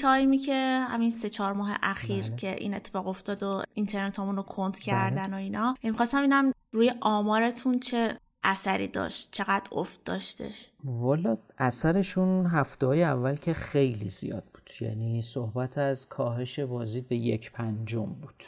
تایمی 0.00 0.38
که 0.38 0.86
همین 0.90 1.10
سه 1.10 1.28
چهار 1.28 1.52
ماه 1.52 1.78
اخیر 1.82 2.24
بله. 2.24 2.36
که 2.36 2.54
این 2.54 2.74
اتفاق 2.74 3.08
افتاد 3.08 3.42
و 3.42 3.62
اینترنت 3.74 4.18
همون 4.18 4.36
رو 4.36 4.42
کند 4.42 4.78
کردن 4.78 5.26
بله. 5.26 5.34
و 5.34 5.38
اینا 5.38 5.74
می‌خواستم 5.82 6.22
اینم 6.22 6.52
روی 6.72 6.92
آمارتون 7.00 7.80
چه 7.80 8.18
اثری 8.44 8.88
داشت 8.88 9.28
چقدر 9.32 9.68
افت 9.72 10.04
داشتش 10.04 10.70
والا 10.84 11.38
اثرشون 11.58 12.46
هفته 12.46 12.86
های 12.86 13.04
اول 13.04 13.36
که 13.36 13.54
خیلی 13.54 14.10
زیاد 14.10 14.53
بود 14.80 14.88
یعنی 14.88 15.22
صحبت 15.22 15.78
از 15.78 16.08
کاهش 16.08 16.60
بازدید 16.60 17.08
به 17.08 17.16
یک 17.16 17.52
پنجم 17.52 18.06
بود. 18.06 18.44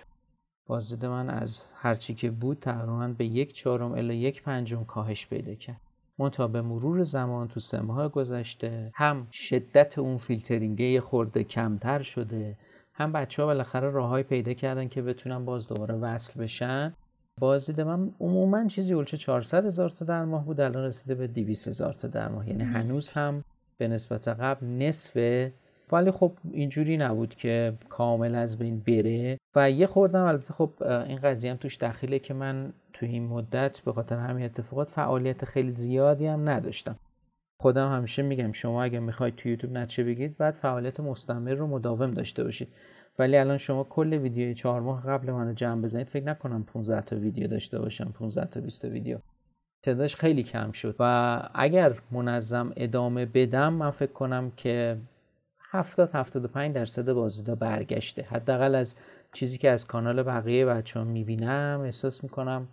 بازدید 0.67 1.07
من 1.07 1.31
از 1.31 1.73
هرچی 1.75 2.15
که 2.15 2.31
بود 2.31 2.59
تقریبا 2.61 3.15
به 3.19 3.25
یک 3.25 3.53
چهارم 3.53 3.93
الا 3.93 4.15
یک 4.15 4.43
پنجم 4.43 4.85
کاهش 4.85 5.27
پیدا 5.27 5.55
کرد. 5.55 5.81
منتها 6.19 6.49
به 6.49 6.63
مرور 6.63 7.03
زمان 7.03 7.49
تو 7.49 7.61
سه 7.61 7.81
ماه 7.81 8.09
گذشته 8.09 8.91
هم 8.95 9.29
شدت 9.33 9.99
اون 9.99 10.19
فیلترینگه 10.19 11.01
خورده 11.01 11.45
کمتر 11.45 12.03
شده 12.03 12.57
هم 12.95 13.13
بچه 13.13 13.43
ها 13.43 13.47
بالاخره 13.47 13.91
راههای 13.91 14.23
پیدا 14.23 14.53
کردن 14.53 14.89
که 14.89 15.03
بتونن 15.03 15.45
باز 15.45 15.69
دوباره 15.69 15.95
وصل 15.95 16.41
بشن. 16.41 16.95
بازدید 17.41 17.81
من 17.81 18.11
عموما 18.21 18.67
چیزی 18.67 18.95
اولچه 18.95 19.17
400 19.17 19.67
هزار 19.67 19.91
تا 19.91 20.05
در 20.05 20.25
ماه 20.25 20.45
بود 20.45 20.61
الان 20.61 20.85
رسیده 20.85 21.15
به 21.15 21.27
200 21.27 21.69
هزار 21.69 21.93
تا 21.93 22.09
در 22.09 22.29
ماه. 22.29 22.49
یعنی 22.49 22.65
هنوز 22.65 23.11
هم 23.11 23.45
به 23.79 23.89
نسبت 23.89 24.29
قبل 24.29 24.67
نصفه 24.67 25.53
ولی 25.93 26.11
خب 26.11 26.33
اینجوری 26.51 26.97
نبود 26.97 27.35
که 27.35 27.73
کامل 27.89 28.35
از 28.35 28.59
بین 28.59 28.81
بره. 28.81 29.39
و 29.57 29.71
یه 29.71 29.87
خوردم 29.87 30.25
البته 30.25 30.55
خب 30.55 30.73
این 30.83 31.19
قضیه 31.19 31.51
هم 31.51 31.57
توش 31.57 31.77
دخیله 31.77 32.19
که 32.19 32.35
من 32.35 32.73
تو 32.93 33.07
این 33.07 33.27
مدت 33.27 33.81
به 33.81 33.93
خاطر 33.93 34.19
همین 34.19 34.45
اتفاقات 34.45 34.91
فعالیت 34.91 35.45
خیلی 35.45 35.73
زیادی 35.73 36.27
هم 36.27 36.49
نداشتم. 36.49 36.97
خودم 37.61 37.93
همیشه 37.93 38.23
میگم 38.23 38.53
شما 38.53 38.83
اگه 38.83 38.99
می‌خواید 38.99 39.37
تو 39.37 39.49
یوتیوب 39.49 39.73
نتیجه 39.73 40.05
بگیرید 40.05 40.37
بعد 40.39 40.55
فعالیت 40.55 41.01
مستمر 41.01 41.55
رو 41.55 41.67
مداوم 41.67 42.11
داشته 42.11 42.45
باشید. 42.45 42.69
ولی 43.19 43.37
الان 43.37 43.59
شما 43.59 43.85
کل 43.85 44.13
ویدیوی 44.13 44.55
چهار 44.55 44.81
ماه 44.81 45.07
قبل 45.07 45.33
منو 45.33 45.53
جمع 45.53 45.83
بزنید 45.83 46.07
فکر 46.07 46.25
نکنم 46.25 46.65
15 46.65 47.01
تا 47.01 47.17
ویدیو 47.17 47.47
داشته 47.47 47.79
باشم 47.79 48.13
15 48.19 48.45
تا 48.45 48.61
20 48.61 48.83
تا 48.83 48.89
ویدیو. 48.89 49.19
تعدادش 49.83 50.17
خیلی 50.17 50.43
کم 50.43 50.73
شد. 50.73 50.97
و 50.99 51.43
اگر 51.55 51.95
منظم 52.11 52.73
ادامه 52.77 53.27
بدم 53.27 53.73
من 53.73 53.91
فکر 53.91 54.13
کنم 54.13 54.53
که 54.57 54.97
70 55.79 56.11
75 56.15 56.75
درصد 56.75 57.13
بازدیدا 57.13 57.55
برگشته. 57.55 58.23
حداقل 58.23 58.75
از 58.75 58.95
چیزی 59.33 59.59
که 59.59 59.71
از 59.71 59.87
کانال 59.87 60.23
بقیه 60.23 60.67
بچه 60.67 60.99
ها 60.99 61.05
می‌بینم 61.05 61.81
احساس 61.85 62.23
می‌کنم 62.25 62.69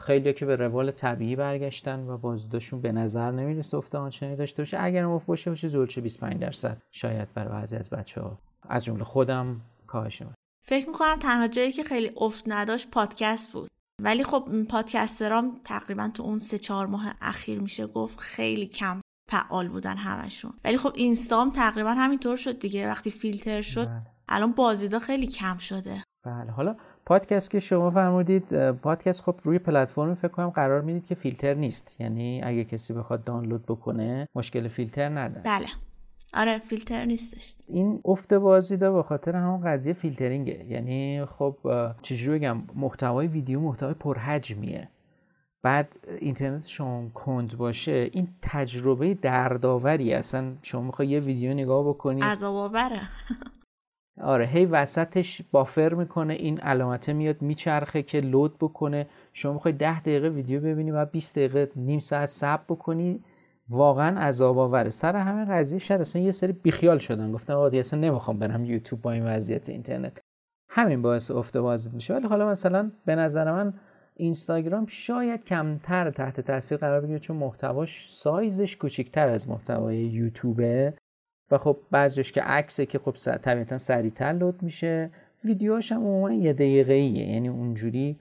خیلی 0.00 0.32
که 0.32 0.46
به 0.46 0.56
روال 0.56 0.90
طبیعی 0.90 1.36
برگشتن 1.36 2.08
و 2.08 2.18
بازداشون 2.18 2.80
به 2.80 2.92
نظر 2.92 3.30
نمی‌رسه 3.30 3.76
افت 3.76 3.94
آنچنانی 3.94 4.36
داشته 4.36 4.62
باشه. 4.62 4.76
اگر 4.80 5.04
افت 5.04 5.26
باشه 5.26 5.50
باشه 5.50 5.68
زولچه 5.68 6.00
25 6.00 6.40
درصد. 6.40 6.76
شاید 6.90 7.28
برای 7.34 7.48
بعضی 7.48 7.76
از 7.76 7.90
بچه 7.90 8.20
ها 8.20 8.38
از 8.68 8.84
جمله 8.84 9.04
خودم 9.04 9.60
کاهش 9.86 10.22
فکر 10.62 10.86
می‌کنم 10.86 11.18
تنها 11.20 11.48
جایی 11.48 11.72
که 11.72 11.84
خیلی 11.84 12.12
افت 12.16 12.44
نداشت 12.46 12.90
پادکست 12.90 13.52
بود. 13.52 13.70
ولی 14.02 14.24
خب 14.24 14.48
پادکسترام 14.68 15.60
تقریبا 15.64 16.10
تو 16.14 16.22
اون 16.22 16.38
سه 16.38 16.58
چهار 16.58 16.86
ماه 16.86 17.14
اخیر 17.20 17.60
میشه 17.60 17.86
گفت 17.86 18.20
خیلی 18.20 18.66
کم 18.66 19.00
فعال 19.30 19.68
بودن 19.68 19.96
همشون. 19.96 20.52
ولی 20.64 20.76
خب 20.78 20.92
اینستام 20.94 21.50
تقریبا 21.50 21.90
همینطور 21.90 22.36
شد 22.36 22.58
دیگه. 22.58 22.88
وقتی 22.88 23.10
فیلتر 23.10 23.62
شد 23.62 23.86
بله. 23.86 24.02
الان 24.28 24.52
بازدیدا 24.52 24.98
خیلی 24.98 25.26
کم 25.26 25.58
شده. 25.58 26.02
بله. 26.24 26.50
حالا 26.50 26.76
پادکست 27.06 27.50
که 27.50 27.58
شما 27.58 27.90
فرمودید 27.90 28.70
پادکست 28.70 29.22
خب 29.22 29.34
روی 29.42 29.58
پلتفرم 29.58 30.14
فکر 30.14 30.28
کنم 30.28 30.50
قرار 30.50 30.80
می‌دید 30.80 31.06
که 31.06 31.14
فیلتر 31.14 31.54
نیست. 31.54 31.96
یعنی 32.00 32.42
اگه 32.44 32.64
کسی 32.64 32.92
بخواد 32.94 33.24
دانلود 33.24 33.66
بکنه 33.66 34.28
مشکل 34.34 34.68
فیلتر 34.68 35.08
نداره. 35.08 35.42
بله. 35.42 35.66
آره 36.34 36.58
فیلتر 36.58 37.04
نیستش. 37.04 37.54
این 37.66 38.00
افت 38.04 38.34
بازدیدا 38.34 38.92
به 38.92 39.02
خاطر 39.02 39.36
همون 39.36 39.60
قضیه 39.60 39.92
فیلترینگه. 39.92 40.66
یعنی 40.68 41.24
خب 41.24 41.56
چجوری 42.02 42.38
بگم 42.38 42.62
محتوای 42.74 43.26
ویدیو 43.26 43.60
محتوای 43.60 43.94
پرحجمیه. 43.94 44.88
بعد 45.62 45.98
اینترنت 46.18 46.66
شما 46.66 47.08
کند 47.14 47.56
باشه 47.56 48.10
این 48.12 48.28
تجربه 48.42 49.14
دردآوری 49.14 50.14
اصلا 50.14 50.52
شما 50.62 50.82
می‌خوای 50.82 51.08
یه 51.08 51.20
ویدیو 51.20 51.54
نگاه 51.54 51.88
بکنی. 51.88 52.20
عذاب 52.20 52.54
آوره 52.54 53.00
آره 54.20 54.46
هی 54.46 54.66
وسطش 54.66 55.42
بافر 55.52 55.94
می‌کنه 55.94 56.34
این 56.34 56.60
علامته 56.60 57.12
میاد 57.12 57.42
میچرخه 57.42 58.02
که 58.02 58.20
لود 58.20 58.58
بکنه. 58.58 59.06
شما 59.32 59.52
می‌خوای 59.52 59.74
ده 59.74 60.00
دقیقه 60.00 60.28
ویدیو 60.28 60.60
ببینی 60.60 60.90
و 60.90 61.04
20 61.04 61.34
دقیقه 61.38 61.70
نیم 61.76 61.98
ساعت 61.98 62.28
صبر 62.28 62.62
بکنی 62.68 63.24
واقعا 63.68 64.20
عذاب 64.20 64.58
آوره 64.58 64.90
سر 64.90 65.16
همه 65.16 65.44
قضیه 65.44 65.78
شد 65.78 65.94
اصلا 65.94 66.22
یه 66.22 66.30
سری 66.30 66.52
بیخیال 66.52 66.98
شدن. 66.98 67.32
گفتن 67.32 67.52
آقا 67.52 67.78
اصلا 67.78 68.00
نمی‌خوام 68.00 68.38
برم 68.38 68.64
یوتیوب 68.64 69.02
با 69.02 69.12
این 69.12 69.26
وضعیت 69.26 69.68
اینترنت. 69.68 70.18
همین 70.70 71.02
باعث 71.02 71.30
افت 71.30 71.56
میشه. 71.92 72.14
ولی 72.14 72.26
حالا 72.26 72.48
مثلا 72.48 72.90
به 73.04 73.14
نظر 73.14 73.52
من 73.52 73.74
اینستاگرام 74.20 74.86
شاید 74.86 75.44
کمتر 75.44 76.10
تحت 76.10 76.40
تاثیر 76.40 76.78
قرار 76.78 77.00
بگیره 77.00 77.18
چون 77.18 77.36
محتواش 77.36 78.10
سایزش 78.10 78.76
کوچیکتر 78.76 79.28
از 79.28 79.48
محتوای 79.48 79.96
یوتیوبه. 79.96 80.94
و 81.50 81.58
خب 81.58 81.76
بعضیش 81.90 82.32
که 82.32 82.42
عکسه 82.42 82.86
که 82.86 82.98
خب 82.98 83.12
طبیعتا 83.36 83.78
سریعتر 83.78 84.32
لود 84.32 84.62
میشه. 84.62 85.10
ویدیوهاش 85.44 85.92
هم 85.92 85.98
عموما 85.98 86.32
یه 86.32 86.52
دقیقه 86.52 86.92
ایه 86.92 87.28
یعنی 87.28 87.48
اونجوری 87.48 88.16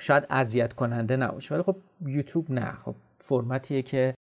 شاید 0.00 0.26
اذیت 0.30 0.72
کننده 0.72 1.16
نباشه. 1.16 1.54
ولی 1.54 1.62
خب 1.62 1.76
یوتیوب 2.06 2.50
نه. 2.50 2.72
خب 2.72 2.94
فرمتیه 3.18 3.82
که 3.82 4.14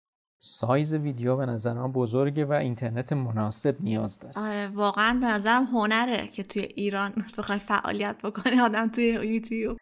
سایز 0.44 0.94
ویدیو 0.94 1.36
به 1.36 1.46
نظر 1.46 1.72
من 1.72 1.92
بزرگه 1.92 2.44
و 2.44 2.52
اینترنت 2.52 3.12
مناسب 3.12 3.76
نیاز 3.80 4.18
داره. 4.18 4.34
آره 4.36 4.68
واقعا 4.68 5.18
به 5.20 5.26
نظرم 5.26 5.64
هنره 5.64 6.26
که 6.26 6.42
توی 6.42 6.62
ایران 6.62 7.12
بخوای 7.38 7.58
فعالیت 7.58 8.16
بکنی 8.24 8.60
آدم 8.60 8.88
توی 8.88 9.04
یوتیوب. 9.04 9.78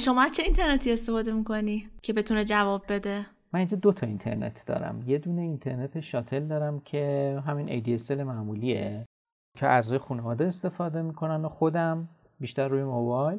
شما 0.00 0.28
چه 0.28 0.42
اینترنتی 0.42 0.92
استفاده 0.92 1.32
می‌کنی 1.32 1.88
که 2.02 2.12
بتونه 2.12 2.44
جواب 2.44 2.82
بده؟ 2.88 3.26
من 3.52 3.58
اینجا 3.58 3.76
دو 3.76 3.92
تا 3.92 4.06
اینترنت 4.06 4.64
دارم. 4.66 5.02
یه 5.06 5.18
دونه 5.18 5.42
اینترنت 5.42 6.00
شاتل 6.00 6.46
دارم 6.46 6.80
که 6.80 7.42
همین 7.46 7.98
ADSL 7.98 8.10
معمولیه 8.10 9.04
که 9.58 9.66
اعضای 9.66 9.98
خانواده 9.98 10.46
استفاده 10.46 11.02
می‌کنن 11.02 11.44
و 11.44 11.48
خودم 11.48 12.08
بیشتر 12.40 12.68
روی 12.68 12.82
موبایل. 12.82 13.38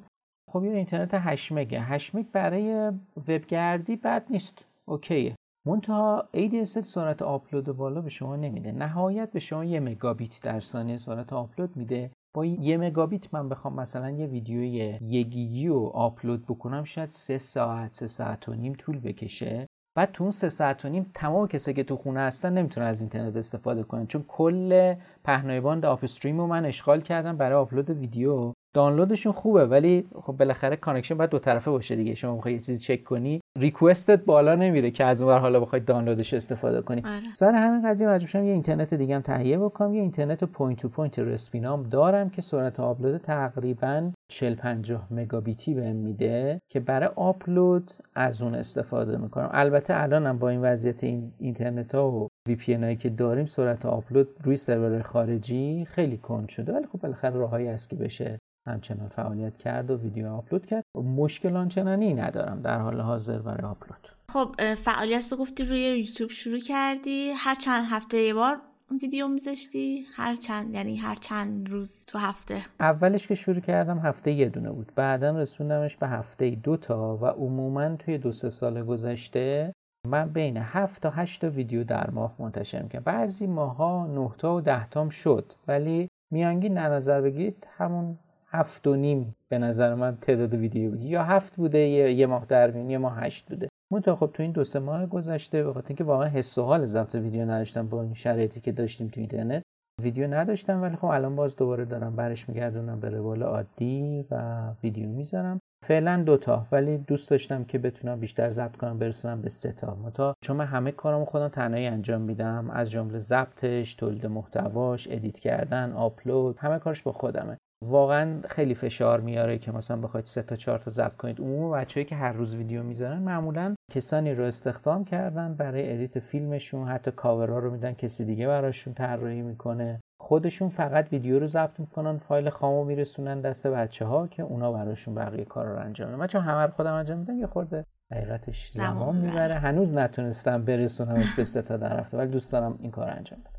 خب 0.52 0.64
یه 0.64 0.72
اینترنت 0.72 1.10
8 1.14 1.52
مگه 1.52 1.82
8 1.82 2.16
مگ 2.16 2.26
برای 2.32 2.92
وبگردی 3.18 3.96
بد 3.96 4.26
نیست. 4.30 4.66
اوکیه. 4.86 5.36
منتها 5.68 6.30
ADSL 6.34 6.80
سرعت 6.80 7.22
آپلود 7.22 7.66
بالا 7.66 8.02
به 8.02 8.10
شما 8.10 8.36
نمیده. 8.36 8.72
نهایت 8.72 9.32
به 9.32 9.40
شما 9.40 9.66
یه 9.66 9.80
مگابیت 9.80 10.42
در 10.42 10.60
ثانیه 10.60 10.98
سرعت 10.98 11.34
آپلود 11.34 11.78
میده. 11.78 12.12
با 12.34 12.46
یه 12.46 12.78
مگابیت 12.78 13.34
من 13.34 13.50
بخوام 13.50 13.76
مثلا 13.76 14.10
یه 14.10 14.28
ویدیوی 14.28 15.00
یه 15.02 15.24
گیگی 15.24 15.68
رو 15.68 15.92
آپلود 15.94 16.46
بکنم 16.46 16.84
شاید 16.84 17.10
سه 17.10 17.38
ساعت 17.38 17.94
سه 17.94 18.08
ساعت 18.08 18.50
و 18.50 18.54
نیم 18.54 18.74
طول 18.74 19.00
بکشه. 19.00 19.68
بعد 19.96 20.12
تو 20.12 20.24
اون 20.24 20.32
سه 20.32 20.50
ساعت 20.50 20.86
و 20.86 20.90
نیم 20.90 21.12
تمام 21.16 21.48
کسایی 21.48 21.76
که 21.76 21.84
تو 21.84 21.96
خونه 21.98 22.20
هستن 22.20 22.54
نمی‌تونن 22.54 22.88
از 22.88 23.02
اینترنت 23.02 23.36
استفاده 23.36 23.84
کنن 23.84 24.08
چون 24.08 24.26
کل 24.28 24.96
پهنای 25.24 25.62
باند 25.62 25.86
upstream 25.86 26.38
رو 26.40 26.48
من 26.48 26.66
اشغال 26.66 27.02
کردم 27.02 27.38
برای 27.38 27.58
آپلود 27.58 27.90
ویدیو. 27.90 28.54
دانلودشون 28.74 29.34
خوبه 29.34 29.66
ولی 29.66 30.08
خب 30.22 30.34
بالاخره 30.34 30.76
connection 30.76 31.18
باید 31.18 31.30
دو 31.30 31.40
طرفه 31.40 31.72
باشه 31.72 31.96
دیگه. 31.96 32.14
شما 32.14 32.36
می‌خوای 32.36 32.54
یه 32.54 32.60
چیزی 32.60 32.80
چک 32.80 33.04
کنی 33.04 33.42
request 33.58 34.17
ت 34.17 34.26
بالا 34.26 34.56
نمیره 34.56 34.92
که 34.92 35.06
از 35.06 35.22
اونور 35.22 35.40
حالا 35.40 35.60
بخوای 35.60 35.82
دانلودش 35.82 36.34
استفاده 36.34 36.82
کنی. 36.82 37.02
آره. 37.06 37.34
سر 37.34 37.56
همین 37.56 37.90
قضیه 37.90 38.08
مجبور 38.08 38.44
یه 38.44 38.52
اینترنت 38.52 38.94
دیگه 38.94 39.16
هم 39.16 39.22
تهیه 39.22 39.58
بکنم. 39.58 39.94
یه 39.94 40.02
اینترنت 40.02 40.44
point 40.44 40.80
to 40.80 40.90
point 40.90 41.20
رسپینا 41.20 41.66
هم 41.66 41.84
دارم 41.84 42.30
که 42.30 42.42
سرعت 42.42 42.80
آپلود 42.80 43.18
تقریبا 43.18 44.12
40 44.32 44.56
50 44.56 45.08
مگابیتی 45.12 45.74
بهم 45.74 45.96
میده 45.96 46.62
که 46.72 46.80
برای 46.80 47.10
آپلود 47.16 47.92
از 48.16 48.42
اون 48.42 48.56
استفاده 48.56 49.18
می‌کنم. 49.18 49.50
البته 49.52 50.02
الانم 50.02 50.38
با 50.38 50.50
این 50.50 50.62
وضعیت 50.62 51.04
این 51.04 51.32
اینترنت 51.40 51.96
ها 51.96 52.12
و 52.12 52.28
VPN 52.48 52.74
هایی 52.74 52.96
که 52.96 53.10
داریم 53.10 53.46
سرعت 53.46 53.86
آپلود 53.86 54.28
روی 54.44 54.58
سرور 54.58 55.02
خارجی 55.02 55.86
خیلی 55.90 56.18
کند 56.18 56.50
شده. 56.50 56.74
ولی 56.74 56.86
خب 56.86 57.00
بالاخره 57.00 57.36
راههایی 57.36 57.68
هست 57.68 57.90
که 57.90 57.96
بشه 57.96 58.40
همچنان 58.68 59.10
فعالیت 59.10 59.58
کرد 59.58 59.92
و 59.92 59.98
ویدیو 59.98 60.28
آپلود 60.28 60.66
کرد. 60.66 60.84
مشکل 60.96 61.56
آنچنانی 61.56 62.14
ندارم. 62.14 62.62
در 62.62 62.80
حال 62.80 63.02
حاضر 63.02 63.40
برای 63.40 63.72
آپلود. 63.72 64.08
خب 64.30 64.76
فعالیت 64.76 65.32
رو 65.32 65.38
گفتی 65.38 65.64
روی 65.64 65.80
یوتیوب 65.80 66.30
شروع 66.30 66.60
کردی. 66.60 67.32
هر 67.38 67.56
چند 67.56 67.86
هفته 67.90 68.18
یه 68.18 68.34
بار 68.34 68.62
ویدیو 69.02 69.28
میذاشتی؟ 69.28 70.06
هر 70.16 70.36
چند 70.36 70.74
یعنی 70.74 70.98
هر 70.98 71.16
چند 71.16 71.70
روز 71.70 72.06
تو 72.06 72.18
هفته؟ 72.18 72.62
اولش 72.80 73.28
که 73.28 73.36
شروع 73.36 73.60
کردم 73.60 74.00
هفته 74.00 74.32
یه 74.32 74.50
دونه 74.50 74.72
بود. 74.72 74.92
بعدا 74.96 75.38
رسوندمش 75.38 75.98
به 75.98 76.08
هفته 76.08 76.50
دو 76.50 76.78
تا 76.78 77.16
و 77.16 77.26
عموما 77.26 77.96
توی 77.96 78.18
دو 78.18 78.32
سه 78.32 78.50
سال 78.50 78.84
گذشته 78.84 79.74
من 80.08 80.30
بین 80.30 80.58
هفت 80.58 81.02
تا 81.02 81.10
هشت 81.10 81.42
تا 81.42 81.50
ویدیو 81.50 81.84
در 81.84 82.10
ماه 82.10 82.36
منتشر 82.40 82.82
می‌کنم 82.82 83.02
بعضی 83.06 83.48
ماها 83.48 84.08
نه 84.08 84.32
تا 84.38 84.56
و 84.56 84.62
ده 84.62 84.90
تام 84.90 85.10
شد. 85.10 85.54
ولی 85.68 86.08
میانگین 86.34 86.74
در 86.74 86.90
نظر 86.90 87.22
بگیرید 87.22 87.68
همون 87.78 88.18
هفت 88.54 88.88
و 88.88 88.96
نیم 88.96 89.36
به 89.50 89.58
نظر 89.58 89.96
من 89.96 90.18
تعداد 90.18 90.54
ویدیو 90.54 90.90
بود 90.90 91.02
یا 91.02 91.24
هفت 91.24 91.56
بوده 91.56 91.80
یه, 91.80 92.14
یه 92.14 92.26
ماه 92.26 92.46
در 92.46 92.72
میون 92.72 92.90
یه 92.90 92.98
ماه 92.98 93.20
هشت 93.20 93.50
بوده. 93.50 93.68
منتها 93.92 94.16
خب 94.16 94.30
تو 94.34 94.44
این 94.44 94.52
دو 94.52 94.64
سه 94.64 94.80
ماه 94.80 95.06
گذشته 95.06 95.64
به 95.64 95.74
خاطر 95.74 95.88
اینکه 95.88 96.04
واقعا 96.04 96.28
حس 96.28 96.58
و 96.58 96.64
حال 96.64 96.86
ضبط 96.86 97.16
ویدیو 97.16 97.46
نداشتم 97.46 97.88
با 97.88 98.02
این 98.02 98.14
شرایطی 98.14 98.60
که 98.60 98.72
داشتیم 98.72 99.08
تو 99.08 99.20
اینترنت 99.20 99.64
ویدیو 100.02 100.34
نداشتم. 100.34 100.82
ولی 100.82 100.96
خب 100.96 101.06
الان 101.06 101.36
باز 101.36 101.56
دوباره 101.56 101.86
دارم 101.86 102.16
برش 102.16 102.50
میگردونم 102.50 103.00
به 103.00 103.10
روال 103.10 103.44
عادی 103.44 104.26
و 104.32 104.62
ویدیو 104.84 105.10
می‌ذارم. 105.10 105.60
فعلا 105.86 106.24
دوتا 106.24 106.66
ولی 106.72 106.98
دوست 106.98 107.30
داشتم 107.30 107.64
که 107.64 107.78
بتونم 107.78 108.20
بیشتر 108.20 108.50
ضبط 108.50 108.76
کنم 108.76 109.00
برسونم 109.00 109.42
به 109.42 109.50
سه 109.50 109.72
تا. 109.72 109.96
منتها 109.96 110.34
چون 110.44 110.58
من 110.58 110.66
همه 110.66 110.92
کارامو 110.92 111.26
خودم 111.26 111.48
تنهایی 111.48 111.88
انجام 111.88 112.22
میدم 112.22 112.70
از 112.70 112.92
جمله 112.92 113.20
ضبطش 113.20 113.96
تولید 113.96 114.26
محتواش 114.26 115.08
edit 115.12 115.40
کردن 115.40 115.92
آپلود 115.92 116.58
همه 116.58 116.80
کارش 116.80 117.04
با 117.04 117.12
خودمه. 117.12 117.58
واقعا 117.86 118.42
خیلی 118.50 118.76
فشار 118.76 119.20
میاره 119.20 119.58
که 119.58 119.72
مثلا 119.72 119.98
بخواید 119.98 120.26
سه 120.26 120.42
تا 120.42 120.56
چهار 120.56 120.80
تا 120.80 120.92
ضبط 120.92 121.16
کنید. 121.16 121.40
عموم 121.40 121.72
بچه‌هایی 121.72 122.06
که 122.06 122.16
هر 122.16 122.32
روز 122.32 122.56
ویدیو 122.56 122.84
می‌ذارن 122.84 123.20
معمولا 123.20 123.76
کسانی 123.92 124.34
رو 124.34 124.44
استخدام 124.44 125.06
کردن 125.06 125.54
برای 125.54 125.94
edit 125.94 126.20
فیلمشون 126.20 126.88
حتی 126.88 127.12
کاورها 127.12 127.60
رو 127.60 127.72
میدن 127.72 127.94
کسی 127.94 128.26
دیگه 128.26 128.48
براشون 128.48 128.94
طراحی 128.94 129.42
می‌کنه. 129.42 130.00
خودشون 130.22 130.70
فقط 130.70 131.14
ویدیو 131.14 131.40
رو 131.40 131.48
ضبط 131.48 131.80
می‌کنن 131.80 132.18
فایل 132.18 132.50
خامو 132.50 132.84
میرسونن 132.84 133.42
دست 133.42 133.68
بچه 133.68 134.06
ها 134.06 134.28
که 134.28 134.44
اونا 134.44 134.72
براشون 134.72 135.16
بقیه 135.16 135.46
کار 135.46 135.68
رو 135.68 135.80
انجام 135.80 136.08
میدن 136.08 136.20
من 136.20 136.28
چون 136.28 136.42
همه 136.42 136.66
رو 136.66 136.72
خودم 136.72 136.94
انجام 136.94 137.20
میدم 137.20 137.40
یه 137.40 137.48
خورده 137.48 137.86
حقیقتش 138.12 138.72
زمان 138.72 139.16
می‌بره. 139.16 139.54
هنوز 139.54 139.94
نتونستم 139.94 140.66
برسونمش 140.66 141.36
به 141.38 141.44
سه 141.44 141.62
تا 141.62 141.78
در 141.78 142.06
ولی 142.14 142.32
دوست 142.32 142.52
دارم 142.52 142.80
این 142.82 142.92
کار 142.92 143.10
انجام 143.10 143.40
بدم. 143.40 143.51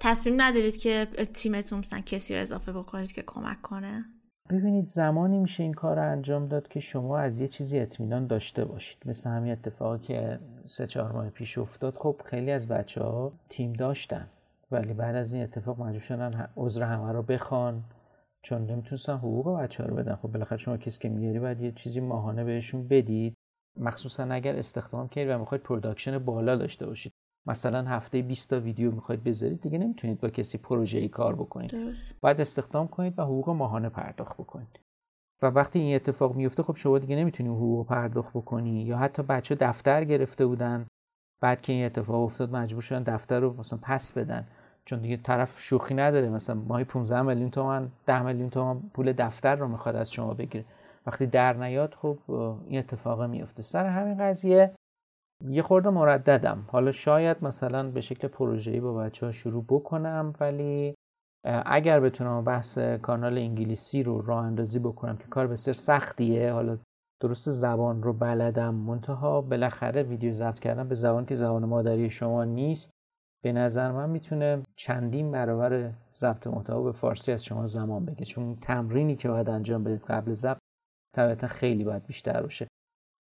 تصمیم 0.00 0.34
ندارید 0.40 0.76
که 0.76 1.06
تیمتون 1.34 1.78
مثلا 1.78 2.00
کسی 2.00 2.34
رو 2.34 2.42
اضافه 2.42 2.72
بکنید 2.72 3.12
که 3.12 3.22
کمک 3.26 3.62
کنه؟ 3.62 4.04
ببینید 4.50 4.88
زمانی 4.88 5.38
میشه 5.38 5.62
این 5.62 5.72
کار 5.72 5.96
رو 5.96 6.12
انجام 6.12 6.48
داد 6.48 6.68
که 6.68 6.80
شما 6.80 7.18
از 7.18 7.38
یه 7.38 7.48
چیزی 7.48 7.78
اطمینان 7.78 8.26
داشته 8.26 8.64
باشید. 8.64 8.98
مثل 9.04 9.30
همین 9.30 9.52
اتفاقی 9.52 9.98
که 9.98 10.40
سه 10.66 10.86
چهار 10.86 11.12
ماه 11.12 11.30
پیش 11.30 11.58
افتاد. 11.58 11.94
خب 11.96 12.20
خیلی 12.24 12.50
از 12.50 12.68
بچه 12.68 13.02
ها 13.02 13.32
تیم 13.48 13.72
داشتن. 13.72 14.28
ولی 14.70 14.94
بعد 14.94 15.16
از 15.16 15.32
این 15.32 15.42
اتفاق 15.42 15.80
مجبور 15.80 16.00
شدن 16.00 16.48
عذر 16.56 16.82
همه 16.82 17.12
رو 17.12 17.22
بخوان. 17.22 17.84
چون 18.42 18.66
نمی‌تونستن 18.66 19.16
حقوق 19.16 19.60
بچه 19.60 19.82
ها 19.82 19.88
رو 19.88 19.96
بدن. 19.96 20.14
خب 20.14 20.28
بالاخره 20.28 20.58
شما 20.58 20.76
کسی 20.76 20.98
که 21.00 21.08
میاری 21.08 21.38
باید 21.38 21.60
یه 21.60 21.72
چیزی 21.72 22.00
ماهانه 22.00 22.44
بهشون 22.44 22.88
بدید. 22.88 23.34
مخصوصا 23.76 24.24
اگر 24.24 24.56
استخدام 24.56 25.08
کنید 25.08 25.28
و 25.28 25.38
می‌خواید 25.38 25.62
production 25.62 26.18
بالا 26.18 26.56
داشته 26.56 26.86
باشید. 26.86 27.12
مثلا 27.48 27.82
هفته 27.82 28.22
20 28.22 28.50
تا 28.50 28.60
ویدیو 28.60 28.90
می‌خواید 28.92 29.24
بذارید 29.24 29.60
دیگه 29.60 29.78
نمی‌تونید 29.78 30.20
با 30.20 30.28
کسی 30.28 30.58
پروژه 30.58 30.98
ای 30.98 31.08
کار 31.08 31.34
بکنید. 31.34 31.70
درست. 31.70 32.16
باید 32.20 32.40
استخدام 32.40 32.88
کنید 32.88 33.18
و 33.18 33.22
حقوق 33.22 33.50
ماهانه 33.50 33.88
پرداخت 33.88 34.36
بکنید. 34.36 34.80
و 35.42 35.46
وقتی 35.46 35.78
این 35.78 35.94
اتفاق 35.94 36.36
میفته 36.36 36.62
خب 36.62 36.76
شما 36.76 36.98
دیگه 36.98 37.16
نمی‌تونید 37.16 37.52
حقوق 37.52 37.86
پرداخت 37.86 38.32
بکنی. 38.32 38.82
یا 38.82 38.98
حتی 38.98 39.22
بچه 39.22 39.54
دفتر 39.54 40.04
گرفته 40.04 40.46
بودن 40.46 40.86
بعد 41.42 41.60
که 41.60 41.72
این 41.72 41.86
اتفاق 41.86 42.22
افتاد 42.22 42.56
مجبور 42.56 42.82
شدن 42.82 43.02
دفتر 43.02 43.40
رو 43.40 43.60
مثلا 43.60 43.78
پس 43.82 44.12
بدن. 44.12 44.46
چون 44.84 45.00
دیگه 45.00 45.16
طرف 45.16 45.60
شوخی 45.60 45.94
نداره. 45.94 46.28
مثلا 46.28 46.56
ماهی 46.68 46.84
15 46.84 47.22
میلیون 47.22 47.50
تومن 47.50 47.88
10 48.06 48.22
میلیون 48.22 48.50
تومن 48.50 48.80
پول 48.94 49.12
دفتر 49.12 49.56
رو 49.56 49.68
می‌خواد 49.68 49.96
از 49.96 50.12
شما 50.12 50.34
بگیره. 50.34 50.64
وقتی 51.06 51.26
در 51.26 51.52
نیاد 51.52 51.94
خب 51.94 52.18
این 52.66 52.78
اتفاق 52.78 53.22
میفته 53.22 53.62
سر 53.62 53.86
همین 53.86 54.18
قضیه 54.18 54.74
یه 55.46 55.62
خورده 55.62 55.90
مرددم. 55.90 56.64
حالا 56.68 56.92
شاید 56.92 57.36
مثلا 57.44 57.90
به 57.90 58.00
شکل 58.00 58.28
پروژه‌ای 58.28 58.80
با 58.80 58.94
بچه 58.94 59.26
ها 59.26 59.32
شروع 59.32 59.64
بکنم 59.68 60.32
ولی 60.40 60.94
اگر 61.44 62.00
بتونم 62.00 62.44
بحث 62.44 62.78
کانال 62.78 63.38
انگلیسی 63.38 64.02
رو 64.02 64.20
راه 64.20 64.44
اندازی 64.44 64.78
بکنم 64.78 65.16
که 65.16 65.26
کار 65.26 65.46
بسیار 65.46 65.74
سختیه 65.74 66.52
حالا 66.52 66.78
درست 67.20 67.50
زبان 67.50 68.02
رو 68.02 68.12
بلدم 68.12 68.74
منتها 68.74 69.40
بالاخره 69.40 70.02
ویدیو 70.02 70.32
ضبط 70.32 70.58
کردن 70.58 70.88
به 70.88 70.94
زبان 70.94 71.26
که 71.26 71.34
زبان 71.34 71.64
مادری 71.64 72.10
شما 72.10 72.44
نیست 72.44 72.90
به 73.44 73.52
نظر 73.52 73.92
من 73.92 74.10
می‌تونه 74.10 74.62
چندین 74.76 75.30
برابر 75.32 75.92
ضبط 76.18 76.46
محتوا 76.46 76.82
به 76.82 76.92
فارسی 76.92 77.32
از 77.32 77.44
شما 77.44 77.66
زمان 77.66 78.04
بگه 78.04 78.24
چون 78.24 78.56
تمرینی 78.56 79.16
که 79.16 79.28
باید 79.28 79.48
انجام 79.48 79.84
بدید 79.84 80.02
قبل 80.04 80.34
ضبط 80.34 80.58
طبیعتا 81.16 81.46
خیلی 81.46 81.84
باید 81.84 82.06
بیشتر 82.06 82.42
باشه. 82.42 82.68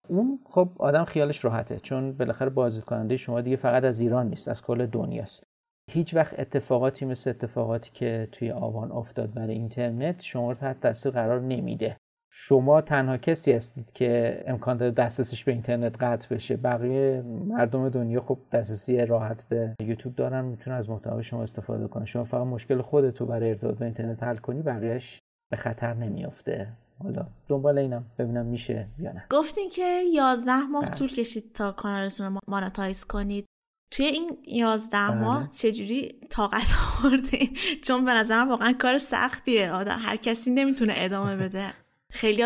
اون 0.08 0.40
خب 0.46 0.70
آدم 0.78 1.06
خیالش 1.06 1.46
راحته 1.46 1.80
چون 1.80 2.12
بالاخره 2.12 2.50
بازدید 2.50 2.84
کننده 2.84 3.18
شما 3.18 3.42
دیگه 3.42 3.56
فقط 3.56 3.84
از 3.84 4.00
ایران 4.00 4.30
نیست 4.30 4.48
از 4.48 4.62
کل 4.62 4.86
دنیاست 4.86 5.44
هیچ 5.92 6.16
وقت 6.16 6.40
اتفاقاتی 6.40 7.06
مثل 7.06 7.30
اتفاقاتی 7.30 7.92
که 7.94 8.28
توی 8.32 8.52
آوان 8.52 8.92
افتاد 8.92 9.34
برای 9.34 9.54
اینترنت 9.54 10.22
شما 10.22 10.52
رو 10.52 10.58
تحت 10.58 10.80
تاثیر 10.80 11.12
قرار 11.12 11.42
نمیده. 11.42 11.98
شما 12.32 12.82
تنها 12.82 13.18
کسی 13.18 13.52
هستید 13.52 13.92
که 13.92 14.44
امکان 14.48 14.78
داره 14.78 14.92
دسترسیش 14.92 15.44
به 15.44 15.52
اینترنت 15.52 16.04
قطع 16.04 16.36
بشه. 16.36 16.58
بقیه 16.58 17.22
مردم 17.22 17.90
دنیا 17.90 18.22
خب 18.22 18.38
دسترسی 18.52 19.06
راحت 19.06 19.44
به 19.50 19.76
یوتیوب 19.82 20.16
دارن 20.16 20.46
می‌تونن 20.46 20.78
از 20.78 20.90
محتوای 20.90 21.24
شما 21.24 21.44
استفاده 21.44 21.88
کنن 21.88 22.06
شما 22.06 22.24
فقط 22.24 22.48
مشکل 22.48 22.82
خودتو 22.82 23.26
برای 23.26 23.50
ارتباط 23.50 23.78
به 23.78 23.86
اینترنت 23.86 24.24
حل 24.24 24.38
کنی 24.38 24.62
بقیهش 24.62 25.20
به 25.52 25.58
خطر 25.58 25.94
نمیافته. 25.94 26.68
حالا 27.04 27.28
دنبال 27.48 27.78
اینم 27.78 28.06
ببینم 28.20 28.46
میشه 28.46 28.88
یا 29.00 29.12
نه. 29.12 29.24
گفتین 29.30 29.70
که 29.70 30.04
11 30.14 30.62
ماه 30.62 30.86
بله. 30.86 30.96
طول 30.96 31.10
کشید 31.10 31.54
تا 31.54 31.72
کانالتون 31.72 32.34
رو 32.34 32.40
مانتایز 32.48 33.04
کنید. 33.04 33.46
توی 33.92 34.06
این 34.06 34.38
11 34.48 34.98
بله. 34.98 35.22
ماه 35.22 35.48
چجوری 35.48 36.20
طاقت 36.30 36.74
آوردین؟ 37.04 37.58
چون 37.84 38.06
به 38.06 38.14
نظرم 38.14 38.50
واقعا 38.50 38.74
کار 38.74 38.98
سختیه. 38.98 39.72
آدم 39.72 39.98
هر 40.00 40.16
کسی 40.16 40.52
نمی‌تونه 40.52 40.94
ادامه 40.96 41.36
بده. 41.36 41.74
خیلی 42.12 42.44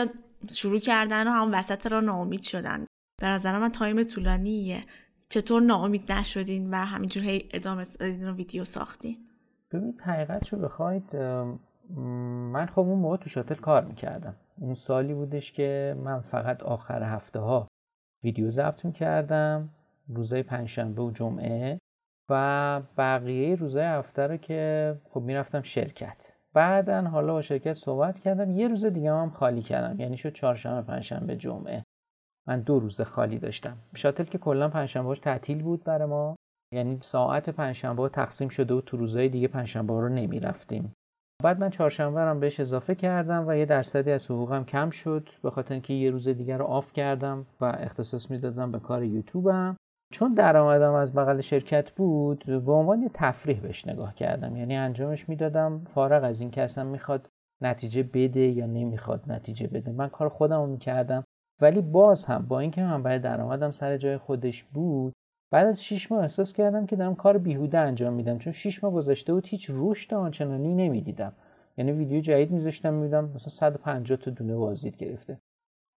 شروع 0.49 0.79
کردن 0.79 1.27
و 1.27 1.31
هم 1.31 1.53
وسط 1.53 1.87
را 1.87 1.99
ناامید 1.99 2.41
شدن. 2.41 2.85
به 3.21 3.27
نظر 3.27 3.59
من 3.59 3.69
تایم 3.69 4.03
طولانیه. 4.03 4.83
چطور 5.29 5.61
ناامید 5.61 6.11
نشدین 6.11 6.73
و 6.73 6.75
همینجور 6.75 7.23
هی 7.23 7.49
ادامه 7.51 7.85
دادین 7.99 8.29
و 8.29 8.33
ویدیو 8.33 8.65
ساختین؟ 8.65 9.17
ببینید 9.71 10.01
حقیقت 10.01 10.49
رو 10.49 10.59
بخواید 10.59 11.15
من 12.51 12.65
خب 12.65 12.79
اون 12.79 12.99
موقع 12.99 13.17
تو 13.17 13.29
شاتل 13.29 13.55
کار 13.55 13.85
می‌کردم. 13.85 14.35
اون 14.59 14.73
سالی 14.73 15.13
بودش 15.13 15.51
که 15.51 15.97
من 16.03 16.19
فقط 16.19 16.63
آخر 16.63 17.03
هفته 17.03 17.39
ها 17.39 17.67
ویدیو 18.23 18.49
ضبط 18.49 18.85
می‌کردم 18.85 19.69
روزای 20.07 20.43
پنجشنبه 20.43 21.01
و 21.01 21.11
جمعه 21.11 21.79
و 22.29 22.81
بقیه 22.97 23.55
روزای 23.55 23.85
هفته 23.85 24.27
رو 24.27 24.37
که 24.37 24.95
خب 25.09 25.21
می‌رفتم 25.21 25.61
شرکت. 25.61 26.33
بعدا 26.53 27.01
حالا 27.01 27.33
با 27.33 27.41
شرکت 27.41 27.73
صحبت 27.73 28.19
کردم. 28.19 28.51
یه 28.51 28.67
روز 28.67 28.85
دیگه 28.85 29.13
هم 29.13 29.29
خالی 29.29 29.61
کردم. 29.61 29.99
یعنی 29.99 30.17
شد 30.17 30.33
چهارشنبه 30.33 30.87
پنجشنبه 30.87 31.35
جمعه. 31.35 31.83
من 32.47 32.61
دو 32.61 32.79
روز 32.79 33.01
خالی 33.01 33.39
داشتم. 33.39 33.77
شاتل 33.95 34.23
که 34.23 34.37
کلا 34.37 34.69
پنجشنبهاش 34.69 35.19
تعطیل 35.19 35.63
بود 35.63 35.83
برای 35.83 36.07
ما. 36.07 36.35
یعنی 36.73 36.97
ساعت 37.01 37.49
پنجشنبه 37.49 38.09
تقسیم 38.09 38.49
شده 38.49 38.73
و 38.73 38.81
تو 38.81 38.97
روزهای 38.97 39.29
دیگه 39.29 39.47
پنجشنبه 39.47 39.93
رو 39.93 40.09
نمی‌رفتیم. 40.09 40.93
بعد 41.41 41.59
من 41.59 41.69
چهارشنبه 41.69 42.21
هم 42.21 42.39
بهش 42.39 42.59
اضافه 42.59 42.95
کردم 42.95 43.47
و 43.47 43.55
یه 43.55 43.65
درصدی 43.65 44.11
از 44.11 44.31
حقوقم 44.31 44.63
کم 44.63 44.89
شد 44.89 45.29
به 45.43 45.51
خاطر 45.51 45.73
اینکه 45.73 45.93
یه 45.93 46.11
روز 46.11 46.27
دیگر 46.27 46.57
رو 46.57 46.65
آف 46.65 46.93
کردم 46.93 47.45
و 47.61 47.65
اختصاص 47.65 48.31
می‌دادم 48.31 48.71
به 48.71 48.79
کار 48.79 49.03
یوتیوبم. 49.03 49.75
چون 50.13 50.33
درآمدم 50.33 50.93
از 50.93 51.15
بغل 51.15 51.41
شرکت 51.41 51.91
بود 51.91 52.43
به 52.65 52.71
عنوان 52.71 53.09
تفریح 53.13 53.59
بهش 53.59 53.87
نگاه 53.87 54.15
کردم. 54.15 54.55
یعنی 54.55 54.75
انجامش 54.75 55.29
می‌دادم. 55.29 55.81
فارغ 55.87 56.23
از 56.23 56.41
این 56.41 56.51
که 56.51 56.61
اصلا 56.61 56.83
می‌خواد 56.83 57.29
نتیجه 57.61 58.03
بده 58.03 58.39
یا 58.39 58.65
نمی‌خواد 58.65 59.23
نتیجه 59.27 59.67
بده. 59.67 59.91
من 59.91 60.07
کار 60.07 60.29
خودم 60.29 60.61
رو 60.61 60.67
می‌کردم. 60.67 61.23
ولی 61.61 61.81
باز 61.81 62.25
هم 62.25 62.45
با 62.47 62.59
اینکه 62.59 62.81
من 62.81 63.03
برای 63.03 63.19
درآمدم 63.19 63.71
سر 63.71 63.97
جای 63.97 64.17
خودش 64.17 64.63
بود 64.63 65.13
بعد 65.51 65.67
از 65.67 65.83
6 65.83 66.11
ماه 66.11 66.21
احساس 66.21 66.53
کردم 66.53 66.85
که 66.85 66.95
دارم 66.95 67.15
کار 67.15 67.37
بیهوده 67.37 67.77
انجام 67.77 68.13
میدم 68.13 68.37
چون 68.37 68.53
6 68.53 68.83
ماه 68.83 68.93
گذشته 68.93 69.33
بود 69.33 69.47
هیچ 69.47 69.71
رشد 69.73 70.13
آنچنانی 70.13 70.73
نمی‌دیدم. 70.73 71.33
یعنی 71.77 71.91
ویدیو 71.91 72.21
جدید 72.21 72.51
میذاشتم 72.51 72.93
میدم 72.93 73.25
مثلا 73.35 73.49
150 73.49 74.17
تا 74.17 74.31
دونه 74.31 74.55
بازدید 74.55 74.97
گرفته. 74.97 75.39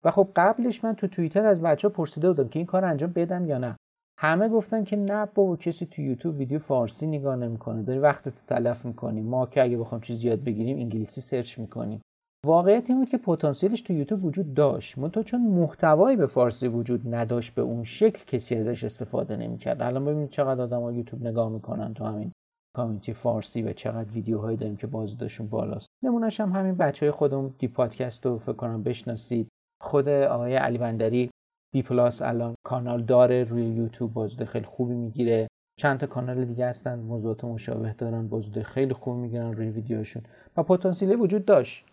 و 0.05 0.11
خب 0.11 0.29
قبلش 0.37 0.85
من 0.85 0.95
تو 0.95 1.07
توییتر 1.07 1.47
از 1.47 1.61
بچه 1.63 1.89
ها 1.89 1.95
پرسیده 1.95 2.29
بودم 2.29 2.49
که 2.49 2.59
این 2.59 2.67
کار 2.67 2.85
انجام 2.85 3.13
بدم 3.13 3.47
یا 3.47 3.59
نه. 3.59 3.77
همه 4.19 4.49
گفتن 4.49 4.85
که 4.85 4.97
نه 4.97 5.27
بابا 5.35 5.57
کسی 5.57 5.87
تو 5.87 6.03
یوتیوب 6.03 6.39
ویدیو 6.39 6.59
فارسی 6.59 7.07
نگاه 7.07 7.37
نمی‌کنه. 7.37 7.83
داری 7.83 7.99
وقتت 7.99 8.47
تلف 8.47 8.85
می‌کنی. 8.85 9.21
ما 9.21 9.47
که 9.47 9.63
اگه 9.63 9.79
بخوام 9.79 10.01
چیز 10.01 10.25
یاد 10.25 10.45
بگیریم 10.45 10.79
انگلیسی 10.79 11.21
سرچ 11.21 11.59
می‌کنیم. 11.59 12.01
واقعیت 12.47 12.91
این 12.91 12.99
بود 12.99 13.09
که 13.09 13.19
پتانسیلش 13.19 13.81
تو 13.81 13.93
یوتیوب 13.93 14.25
وجود 14.25 14.55
داشت. 14.55 14.99
منتها 14.99 15.23
چون 15.23 15.41
محتوایی 15.41 16.17
به 16.17 16.27
فارسی 16.27 16.69
وجود 16.69 17.15
نداشت 17.15 17.55
به 17.55 17.63
اون 17.63 17.85
شکل 17.85 18.25
کسی 18.25 18.55
ازش 18.55 18.85
استفاده 18.85 19.37
نمی‌کرد. 19.37 19.83
الان 19.83 20.05
ببینید 20.05 20.29
چقدر 20.29 20.63
آدم 20.63 20.95
یوتیوب 20.95 21.27
نگاه 21.27 21.49
می‌کنن 21.49 21.95
تو 21.95 22.05
همین 22.05 22.33
کامیونیتی 22.77 23.13
فارسی 23.13 23.63
و 23.63 23.73
چقدر 23.73 24.11
ویدیوهایی 24.11 24.57
داریم 24.57 24.77
که 24.77 24.87
بازدیدشون 24.87 25.47
بالاست. 25.49 25.87
نمونهش 26.05 26.41
هم 26.41 26.53
همین 26.53 26.75
بچه 26.75 27.07
های 27.07 27.11
خودمون 27.11 27.55
دی 27.59 27.69
پادکست 27.69 28.27
رو 28.27 28.39
فکر 28.39 28.53
کنم 28.53 28.83
بشناسید. 28.83 29.49
خود 29.83 30.09
آقای 30.09 30.57
علی 30.57 30.79
بندری 30.79 31.31
بی 31.73 31.83
پلاس 31.83 32.23
الان 32.23 32.55
کانال 32.67 33.03
داره 33.03 33.45
روی 33.45 33.65
یوتیوب 33.65 34.13
بازده 34.13 34.45
خیلی 34.45 34.67
خوبی 34.67 34.95
می‌گیره. 34.95 35.49
چند 35.81 35.99
تا 35.99 36.07
کانال 36.07 36.45
دیگه 36.45 36.67
هستن 36.67 36.99
موضوعات 36.99 37.45
مشابه 37.45 37.95
دارن 37.99 38.29
بازده 38.29 38.63
خیلی 38.63 38.95
خوب 38.95 39.17
می‌گیرن 39.17 39.53
روی 39.53 39.69
ویدیوشون 39.69 40.23
و 40.57 40.63
پتانسیل 40.63 41.21
وجود 41.21 41.45
داشت. 41.45 41.85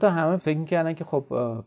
تا 0.00 0.10
همه 0.10 0.36
فکر 0.36 0.58
می‌کردن 0.58 0.92
که 0.92 1.04
خب 1.04 1.24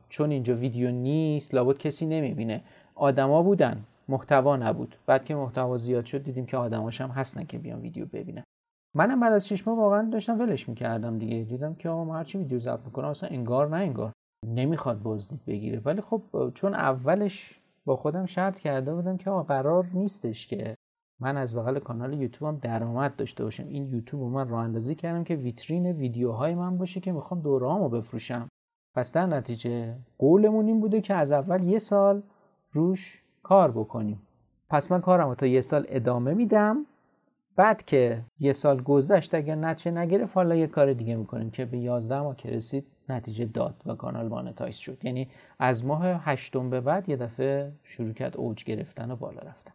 چون 0.09 0.31
اینجا 0.31 0.55
ویدیو 0.55 0.91
نیست 0.91 1.53
لابد 1.53 1.77
کسی 1.77 2.05
نمی‌بینه. 2.05 2.61
آدما 2.95 3.41
بودن 3.41 3.83
محتوا 4.07 4.55
نبود. 4.55 4.95
بعد 5.05 5.25
که 5.25 5.35
محتوا 5.35 5.77
زیاد 5.77 6.05
شد 6.05 6.23
دیدیم 6.23 6.45
که 6.45 6.57
آدماش 6.57 7.01
هم 7.01 7.09
هستن 7.09 7.43
که 7.43 7.57
بیان 7.57 7.81
ویدیو 7.81 8.05
ببینن. 8.05 8.43
منم 8.95 9.19
بعد 9.19 9.33
از 9.33 9.47
6 9.47 9.67
ماه 9.67 9.77
واقعا 9.77 10.09
داشتم 10.09 10.39
ولش 10.39 10.69
می‌کردم 10.69 11.17
دیگه. 11.17 11.43
دیدم 11.43 11.75
که 11.75 11.89
آقا 11.89 12.13
هرچی 12.13 12.37
ویدیو 12.37 12.59
ضبط 12.59 12.85
می‌کنم 12.85 13.07
اصلا 13.07 13.29
انگار 13.29 13.69
نه 13.69 13.77
انگار 13.77 14.11
نمی‌خواد 14.47 15.01
بازدید 15.01 15.45
بگیره. 15.47 15.81
ولی 15.85 16.01
خب 16.01 16.21
چون 16.53 16.73
اولش 16.73 17.59
با 17.85 17.95
خودم 17.95 18.25
شرط 18.25 18.59
کرده 18.59 18.95
بودم 18.95 19.17
که 19.17 19.29
قرار 19.29 19.87
نیستش 19.93 20.47
که 20.47 20.75
من 21.19 21.37
از 21.37 21.55
بغل 21.55 21.79
کانال 21.79 22.13
یوتیوبم 22.13 22.57
درآمد 22.57 23.15
داشته 23.15 23.43
باشم. 23.43 23.67
این 23.67 23.89
یوتیوب 23.89 24.23
رو 24.23 24.29
من 24.29 24.49
راه 24.49 24.63
اندازی 24.63 24.95
کردم 24.95 25.23
که 25.23 25.35
ویترین 25.35 25.85
ویدیوهای 25.85 26.55
من 26.55 26.77
باشه 26.77 26.99
که 26.99 27.11
می‌خوام 27.11 27.41
دورهامو 27.41 27.89
بفروشم. 27.89 28.49
پس 28.95 29.13
در 29.13 29.25
نتیجه 29.25 29.95
قولمون 30.17 30.67
این 30.67 30.79
بوده 30.79 31.01
که 31.01 31.13
از 31.13 31.31
اول 31.31 31.63
یه 31.63 31.77
سال 31.77 32.23
روش 32.71 33.23
کار 33.43 33.71
بکنیم. 33.71 34.21
پس 34.69 34.91
من 34.91 35.01
کارم 35.01 35.33
تا 35.33 35.45
یه 35.45 35.61
سال 35.61 35.85
ادامه 35.89 36.33
میدم. 36.33 36.85
بعد 37.55 37.83
که 37.83 38.21
یه 38.39 38.53
سال 38.53 38.81
گذشت 38.81 39.35
اگر 39.35 39.55
نتیجه 39.55 39.91
نگرفت 39.91 40.35
حالا 40.35 40.55
یه 40.55 40.67
کار 40.67 40.93
دیگه 40.93 41.15
می‌کنیم 41.15 41.51
که 41.51 41.65
به 41.65 41.77
11 41.77 42.21
ماه 42.21 42.35
که 42.35 42.49
رسید 42.49 42.87
نتیجه 43.09 43.45
داد 43.45 43.75
و 43.85 43.95
کانال 43.95 44.27
مانتایز 44.27 44.75
شد. 44.75 45.05
یعنی 45.05 45.29
از 45.59 45.85
ماه 45.85 46.05
هشتم 46.05 46.69
به 46.69 46.81
بعد 46.81 47.09
یه 47.09 47.15
دفعه 47.15 47.71
شروع 47.83 48.13
کرد 48.13 48.37
اوج 48.37 48.63
گرفتن 48.63 49.11
و 49.11 49.15
بالا 49.15 49.41
رفتن. 49.41 49.71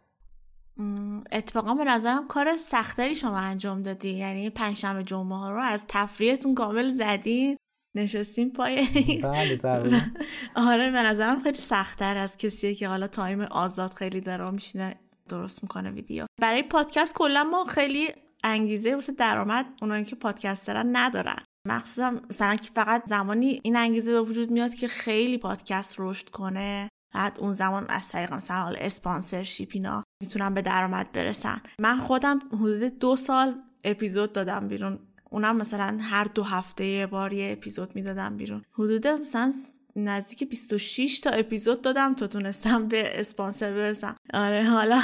اتفاقا 1.31 1.73
به 1.73 1.83
نظرم 1.83 2.27
کار 2.27 2.57
سختری 2.57 3.15
شما 3.15 3.37
انجام 3.37 3.81
دادی. 3.81 4.09
یعنی 4.09 4.49
پنجشنبه 4.49 5.03
جمعه 5.03 5.37
ها 5.37 5.51
رو 5.51 5.61
از 5.61 5.85
تفریحتون 5.87 6.55
کامل 6.55 6.89
زدین 6.89 7.57
نشستیم 7.95 8.49
پای 8.49 8.87
بله 9.23 9.55
بله 9.55 10.11
آره 10.69 10.91
به 10.91 11.01
نظرم 11.01 11.41
خیلی 11.41 11.57
سختتر 11.57 12.17
از 12.17 12.37
کسیه 12.37 12.75
که 12.75 12.87
حالا 12.87 13.07
تایم 13.07 13.41
آزاد 13.41 13.93
خیلی 13.93 14.21
داره 14.21 14.51
میشینه 14.51 14.95
درست 15.29 15.63
می‌کنه 15.63 15.91
ویدیو. 15.91 16.25
برای 16.41 16.63
پادکست 16.63 17.15
کلا 17.15 17.43
ما 17.43 17.65
خیلی 17.65 18.09
انگیزه 18.43 18.95
واسه 18.95 19.11
درآمد 19.11 19.65
اونایی 19.81 20.05
که 20.05 20.15
پادکست 20.15 20.67
دارن 20.67 20.95
ندارن. 20.95 21.43
مخصوصا 21.67 22.13
مثلا 22.29 22.55
که 22.55 22.71
فقط 22.75 23.05
زمانی 23.05 23.59
این 23.63 23.75
انگیزه 23.75 24.11
به 24.13 24.21
وجود 24.21 24.51
میاد 24.51 24.75
که 24.75 24.87
خیلی 24.87 25.37
پادکست 25.37 25.95
رشد 25.99 26.29
کنه. 26.29 26.89
بعد 27.13 27.39
اون 27.39 27.53
زمان 27.53 27.85
از 27.89 28.09
طریق 28.09 28.33
مثلا 28.33 28.63
حال 28.63 28.77
اسپانسرشیپ 28.79 29.69
اینا 29.73 30.03
می‌تونن 30.21 30.53
به 30.53 30.61
درآمد 30.61 31.11
برسن. 31.11 31.61
من 31.79 31.99
خودم 31.99 32.39
حدود 32.53 32.99
دو 32.99 33.15
سال 33.15 33.55
اپیزود 33.83 34.33
دادم 34.33 34.67
بیرون. 34.67 34.99
اونم 35.29 35.57
مثلا 35.57 35.97
هر 36.01 36.23
دو 36.23 36.43
هفته 36.43 36.85
یه 36.85 37.07
بار 37.07 37.33
یه 37.33 37.51
اپیزود 37.51 37.95
می‌دادم 37.95 38.37
بیرون. 38.37 38.63
حدود 38.73 39.07
مثلا 39.07 39.53
نزدیک 39.95 40.49
26 40.49 41.19
تا 41.19 41.29
اپیزود 41.29 41.81
دادم 41.81 42.13
تا 42.13 42.27
تونستم 42.27 42.87
به 42.87 43.19
اسپانسر 43.19 43.69
برسم. 43.73 44.15
آره 44.33 44.63
حالا 44.63 45.01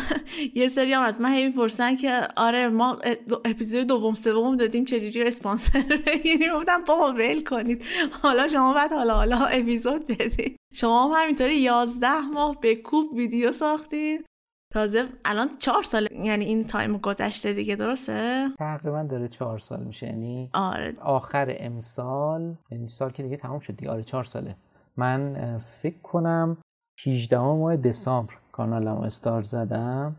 یه 0.55 0.67
سری 0.67 0.93
هم 0.93 1.01
از 1.01 1.21
من 1.21 1.33
هی 1.33 1.45
می‌پرسن 1.47 1.95
که 1.95 2.27
آره 2.37 2.67
ما 2.69 2.99
اپیزود 3.45 3.87
دوم 3.87 4.13
سوم 4.13 4.55
دادیم 4.55 4.85
چجوری 4.85 5.23
اسپانسر 5.27 6.01
بگیریم؟ 6.07 6.53
گفتم 6.59 6.83
بابا 6.83 7.11
ول 7.11 7.43
کنید. 7.43 7.83
حالا 8.21 8.47
شما 8.47 8.73
بعد 8.73 8.91
حالا 8.91 9.13
حالا 9.13 9.45
اپیزود 9.45 10.07
بدید 10.07 10.57
شما 10.73 11.15
هم 11.15 11.23
همینطوری 11.23 11.55
11 11.55 12.21
ماه 12.33 12.59
به 12.61 12.75
کوب 12.75 13.13
ویدیو 13.13 13.51
ساختید 13.51 14.25
تازه 14.73 15.05
الان 15.25 15.49
چهار 15.57 15.83
سال 15.83 16.07
یعنی 16.11 16.45
این 16.45 16.63
تایم 16.63 16.97
گذشته 16.97 17.53
دیگه 17.53 17.75
درسته؟ 17.75 18.47
تقریبا 18.59 19.03
داره 19.03 19.27
چهار 19.27 19.59
سال 19.59 19.83
میشه 19.83 20.05
یعنی 20.05 20.49
آره. 20.53 20.95
آخر 21.01 21.55
امسال 21.59 22.55
یعنی 22.71 22.87
سال 22.87 23.11
که 23.11 23.23
دیگه 23.23 23.37
تمام 23.37 23.59
شد 23.59 23.75
دیگه. 23.75 23.91
آره 23.91 24.03
چهار 24.03 24.23
ساله. 24.23 24.55
من 24.97 25.57
فکر 25.57 25.97
کنم 26.03 26.57
18 27.05 27.39
ماه 27.39 27.77
دسامبر 27.77 28.33
کانالمو 28.51 29.01
استار 29.01 29.43
زدم. 29.43 30.15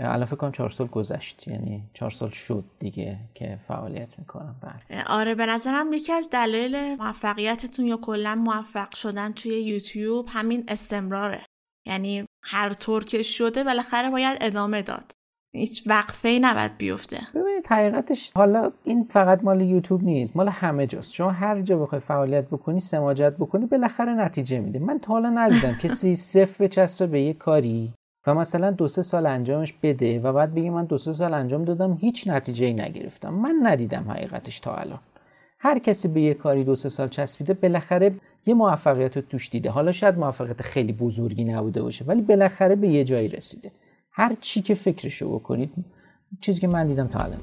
الان 0.00 0.24
فکر 0.24 0.36
کنم 0.36 0.52
چهار 0.52 0.70
سال 0.70 0.86
گذشت 0.86 1.48
یعنی 1.48 1.84
چهار 1.94 2.10
سال 2.10 2.28
شد 2.28 2.64
دیگه 2.78 3.18
که 3.34 3.58
فعالیت 3.68 4.18
می‌کنم. 4.18 4.56
بله. 4.60 5.04
آره 5.06 5.34
به 5.34 5.46
نظرم 5.46 5.92
یکی 5.92 6.12
از 6.12 6.30
دلایل 6.30 6.94
موفقیتتون 6.94 7.86
یا 7.86 7.96
کلا 7.96 8.34
موفق 8.34 8.94
شدن 8.94 9.32
توی 9.32 9.62
یوتیوب 9.62 10.26
همین 10.28 10.64
استمراره. 10.68 11.42
یعنی 11.86 12.24
هر 12.42 12.72
طور 12.72 13.04
که 13.04 13.22
شده 13.22 13.64
بالاخره 13.64 14.10
باید 14.10 14.38
ادامه 14.40 14.82
داد. 14.82 15.12
هیچ 15.52 15.82
وقفه 15.86 16.28
ای 16.28 16.40
نباید 16.40 16.76
بیفته. 16.76 17.20
حقیقتش 17.68 18.32
حالا 18.34 18.72
این 18.84 19.06
فقط 19.10 19.44
مال 19.44 19.60
یوتیوب 19.60 20.02
نیست 20.02 20.36
مال 20.36 20.48
همه 20.48 20.86
جاست. 20.86 21.12
شما 21.12 21.30
هر 21.30 21.60
جا 21.60 21.78
بخوای 21.78 22.00
فعالیت 22.00 22.44
بکنی 22.44 22.80
سماجت 22.80 23.32
بکنی 23.38 23.66
بالاخره 23.66 24.14
نتیجه 24.14 24.60
میده. 24.60 24.78
من 24.78 24.98
تا 24.98 25.12
حالا 25.12 25.30
ندیدم 25.30 25.72
کسی 25.82 26.14
صفر 26.14 26.64
بچسبه 26.64 27.06
به 27.06 27.20
یه 27.20 27.32
کاری 27.32 27.92
و 28.26 28.34
مثلا 28.34 28.70
دو 28.70 28.88
سه 28.88 29.02
سال 29.02 29.26
انجامش 29.26 29.74
بده 29.82 30.20
و 30.20 30.32
بعد 30.32 30.54
بگه 30.54 30.70
من 30.70 30.84
دو 30.84 30.98
سه 30.98 31.12
سال 31.12 31.34
انجام 31.34 31.64
دادم 31.64 31.98
هیچ 32.00 32.28
نتیجه 32.28 32.66
ای 32.66 32.72
نگرفتم. 32.72 33.34
من 33.34 33.54
ندیدم 33.62 34.06
حقیقتش 34.10 34.60
تا 34.60 34.74
الان. 34.74 35.00
هر 35.58 35.78
کسی 35.78 36.08
به 36.08 36.20
یه 36.20 36.34
کاری 36.34 36.64
دو 36.64 36.74
سه 36.74 36.88
سال 36.88 37.08
چسبیده 37.08 37.54
بالاخره 37.54 38.14
یه 38.46 38.54
موفقیت 38.54 39.16
رو 39.16 39.22
توش 39.22 39.50
دیده. 39.50 39.70
حالا 39.70 39.92
شاید 39.92 40.18
موفقیت 40.18 40.62
خیلی 40.62 40.92
بزرگی 40.92 41.44
نبوده 41.44 41.82
باشه 41.82 42.04
ولی 42.04 42.22
بالاخره 42.22 42.76
به 42.76 42.88
یه 42.88 43.04
جایی 43.04 43.28
رسیده. 43.28 43.70
هر 44.10 44.34
چی 44.40 44.62
که 44.62 44.74
فکرشو 44.74 45.34
بکنید 45.34 45.72
چیزی 46.40 46.60
که 46.60 46.66
من 46.66 46.86
دیدم 46.86 47.06
تا 47.08 47.18
الان. 47.18 47.40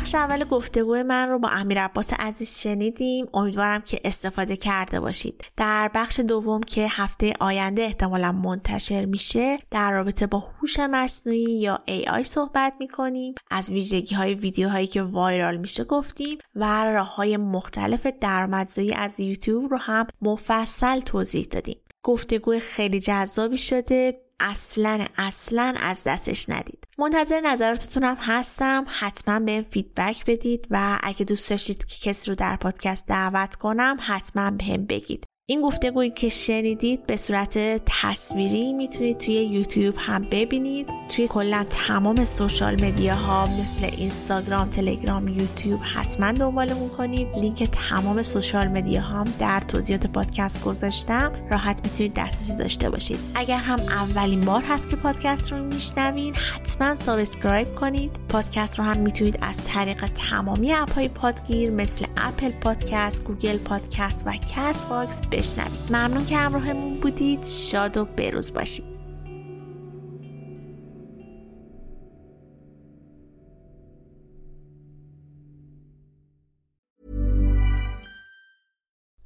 بخش 0.00 0.14
اول 0.14 0.44
گفتگوی 0.44 1.02
من 1.02 1.28
رو 1.28 1.38
با 1.38 1.48
امیر 1.48 1.80
عباس 1.80 2.12
عزیز 2.18 2.58
شنیدیم. 2.58 3.26
امیدوارم 3.34 3.80
که 3.80 4.00
استفاده 4.04 4.56
کرده 4.56 5.00
باشید. 5.00 5.44
در 5.56 5.90
بخش 5.94 6.20
دوم 6.20 6.62
که 6.62 6.86
هفته 6.90 7.32
آینده 7.40 7.82
احتمالا 7.82 8.32
منتشر 8.32 9.04
میشه 9.04 9.58
در 9.70 9.92
رابطه 9.92 10.26
با 10.26 10.38
هوش 10.38 10.78
مصنوعی 10.78 11.60
یا 11.60 11.82
AI 11.88 12.22
صحبت 12.22 12.76
می‌کنیم. 12.80 13.34
از 13.50 13.70
ویژگی 13.70 14.14
های 14.14 14.34
ویدیوهایی 14.34 14.86
که 14.86 15.02
وایرال 15.02 15.56
میشه 15.56 15.84
گفتیم 15.84 16.38
و 16.54 16.84
راه 16.84 17.14
های 17.14 17.36
مختلف 17.36 18.06
درآمدزایی 18.20 18.92
از 18.92 19.20
یوتیوب 19.20 19.70
رو 19.70 19.78
هم 19.78 20.06
مفصل 20.22 21.00
توضیح 21.00 21.46
دادیم. 21.50 21.80
گفتگوی 22.02 22.60
خیلی 22.60 23.00
جذابی 23.00 23.56
شده. 23.56 24.29
اصلا 24.40 25.06
اصلا 25.16 25.74
از 25.80 26.04
دستش 26.04 26.48
ندید. 26.48 26.84
منتظر 26.98 27.40
نظراتتون 27.40 28.04
هم 28.04 28.16
هستم. 28.20 28.84
حتما 28.88 29.40
بهم 29.40 29.62
فیدبک 29.62 30.24
بدید 30.26 30.66
و 30.70 30.98
اگه 31.02 31.24
دوست 31.24 31.50
داشتید 31.50 31.84
که 31.84 32.10
کسی 32.10 32.30
رو 32.30 32.34
در 32.34 32.56
پادکست 32.56 33.06
دعوت 33.06 33.54
کنم 33.54 33.96
حتما 34.00 34.50
بهم 34.50 34.86
بگید. 34.86 35.29
این 35.50 35.60
گفتگویی 35.60 36.10
که 36.10 36.28
شنیدید 36.28 37.06
به 37.06 37.16
صورت 37.16 37.58
تصویری 37.86 38.72
می‌تونید 38.72 39.18
توی 39.18 39.34
یوتیوب 39.34 39.94
هم 39.98 40.26
ببینید. 40.30 40.86
توی 41.08 41.28
کلا 41.28 41.66
تمام 41.70 42.24
social 42.24 42.84
media 42.84 43.14
ها 43.14 43.46
مثل 43.46 43.84
اینستاگرام 43.84 44.70
تلگرام 44.70 45.28
یوتیوب 45.28 45.80
حتما 45.94 46.32
دنبالمون 46.32 46.88
کنید. 46.88 47.28
لینک 47.36 47.70
تمام 47.72 48.22
social 48.22 48.68
media 48.68 49.00
هم 49.00 49.32
در 49.38 49.60
توضیحات 49.60 50.06
پادکست 50.06 50.62
گذاشتم. 50.62 51.32
راحت 51.50 51.80
می‌تونید 51.84 52.14
دسترسی 52.14 52.56
داشته 52.56 52.90
باشید. 52.90 53.18
اگر 53.34 53.58
هم 53.58 53.80
اولین 53.80 54.40
بار 54.40 54.62
هست 54.62 54.88
که 54.88 54.96
پادکست 54.96 55.52
رو 55.52 55.64
میشنوین 55.64 56.34
حتما 56.34 56.94
subscribe 56.94 57.74
کنید. 57.74 58.10
پادکست 58.28 58.78
رو 58.78 58.84
هم 58.84 58.96
می‌تونید 58.96 59.38
از 59.42 59.64
طریق 59.64 60.06
تمامی 60.30 60.72
اپ 60.72 60.92
های 60.92 61.08
پادگیر 61.08 61.70
مثل 61.70 62.06
اپل 62.16 62.50
پادکست 62.50 63.24
گوگل 63.24 63.58
پادکست 63.58 64.22
و 64.26 64.32
کست 64.56 64.88
باکس 64.88 65.20
بشنوید 65.40 65.92
ممنون 65.92 66.26
که 66.26 66.36
همراهمون 66.36 67.00
بودید 67.00 67.44
شاد 67.44 67.96
و 67.96 68.04
بروز 68.04 68.52
باشید 68.52 68.84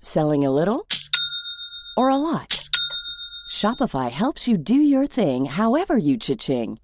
Selling 0.02 0.44
a 0.44 0.52
little 0.60 0.86
or 1.96 2.08
a 2.08 2.18
lot? 2.28 2.52
Shopify 3.58 4.08
helps 4.22 4.46
you 4.48 4.56
do 4.56 4.78
your 4.94 5.06
thing 5.18 5.40
however 5.46 5.96
you 5.96 6.14
cha-ching. 6.24 6.83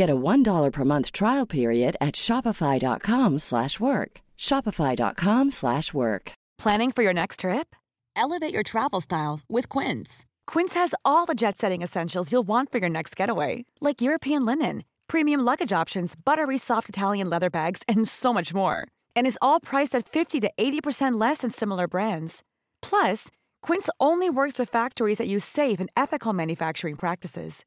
Get 0.00 0.08
a 0.08 0.24
$1 0.32 0.72
per 0.72 0.84
month 0.84 1.12
trial 1.12 1.44
period 1.44 1.94
at 2.00 2.14
shopify.com 2.14 3.36
slash 3.36 3.78
work. 3.78 4.22
Shopify.com 4.38 5.50
slash 5.50 5.92
work. 5.92 6.32
Planning 6.56 6.90
for 6.90 7.02
your 7.02 7.12
next 7.12 7.40
trip? 7.40 7.76
Elevate 8.16 8.54
your 8.54 8.62
travel 8.62 9.02
style 9.02 9.40
with 9.50 9.68
Quince. 9.68 10.24
Quince 10.46 10.72
has 10.72 10.94
all 11.04 11.26
the 11.26 11.34
jet-setting 11.34 11.82
essentials 11.82 12.32
you'll 12.32 12.48
want 12.48 12.72
for 12.72 12.78
your 12.78 12.88
next 12.88 13.14
getaway, 13.14 13.66
like 13.82 14.00
European 14.00 14.46
linen, 14.46 14.84
premium 15.06 15.40
luggage 15.42 15.72
options, 15.82 16.14
buttery 16.24 16.56
soft 16.56 16.88
Italian 16.88 17.28
leather 17.28 17.50
bags, 17.50 17.82
and 17.86 18.08
so 18.08 18.32
much 18.32 18.54
more. 18.54 18.88
And 19.14 19.26
is 19.26 19.38
all 19.42 19.60
priced 19.60 19.94
at 19.94 20.08
50 20.08 20.40
to 20.40 20.50
80% 20.58 21.20
less 21.20 21.38
than 21.38 21.50
similar 21.50 21.86
brands. 21.86 22.42
Plus, 22.80 23.28
Quince 23.60 23.90
only 23.98 24.30
works 24.30 24.58
with 24.58 24.70
factories 24.70 25.18
that 25.18 25.28
use 25.28 25.44
safe 25.44 25.78
and 25.78 25.90
ethical 25.94 26.32
manufacturing 26.32 26.96
practices. 26.96 27.66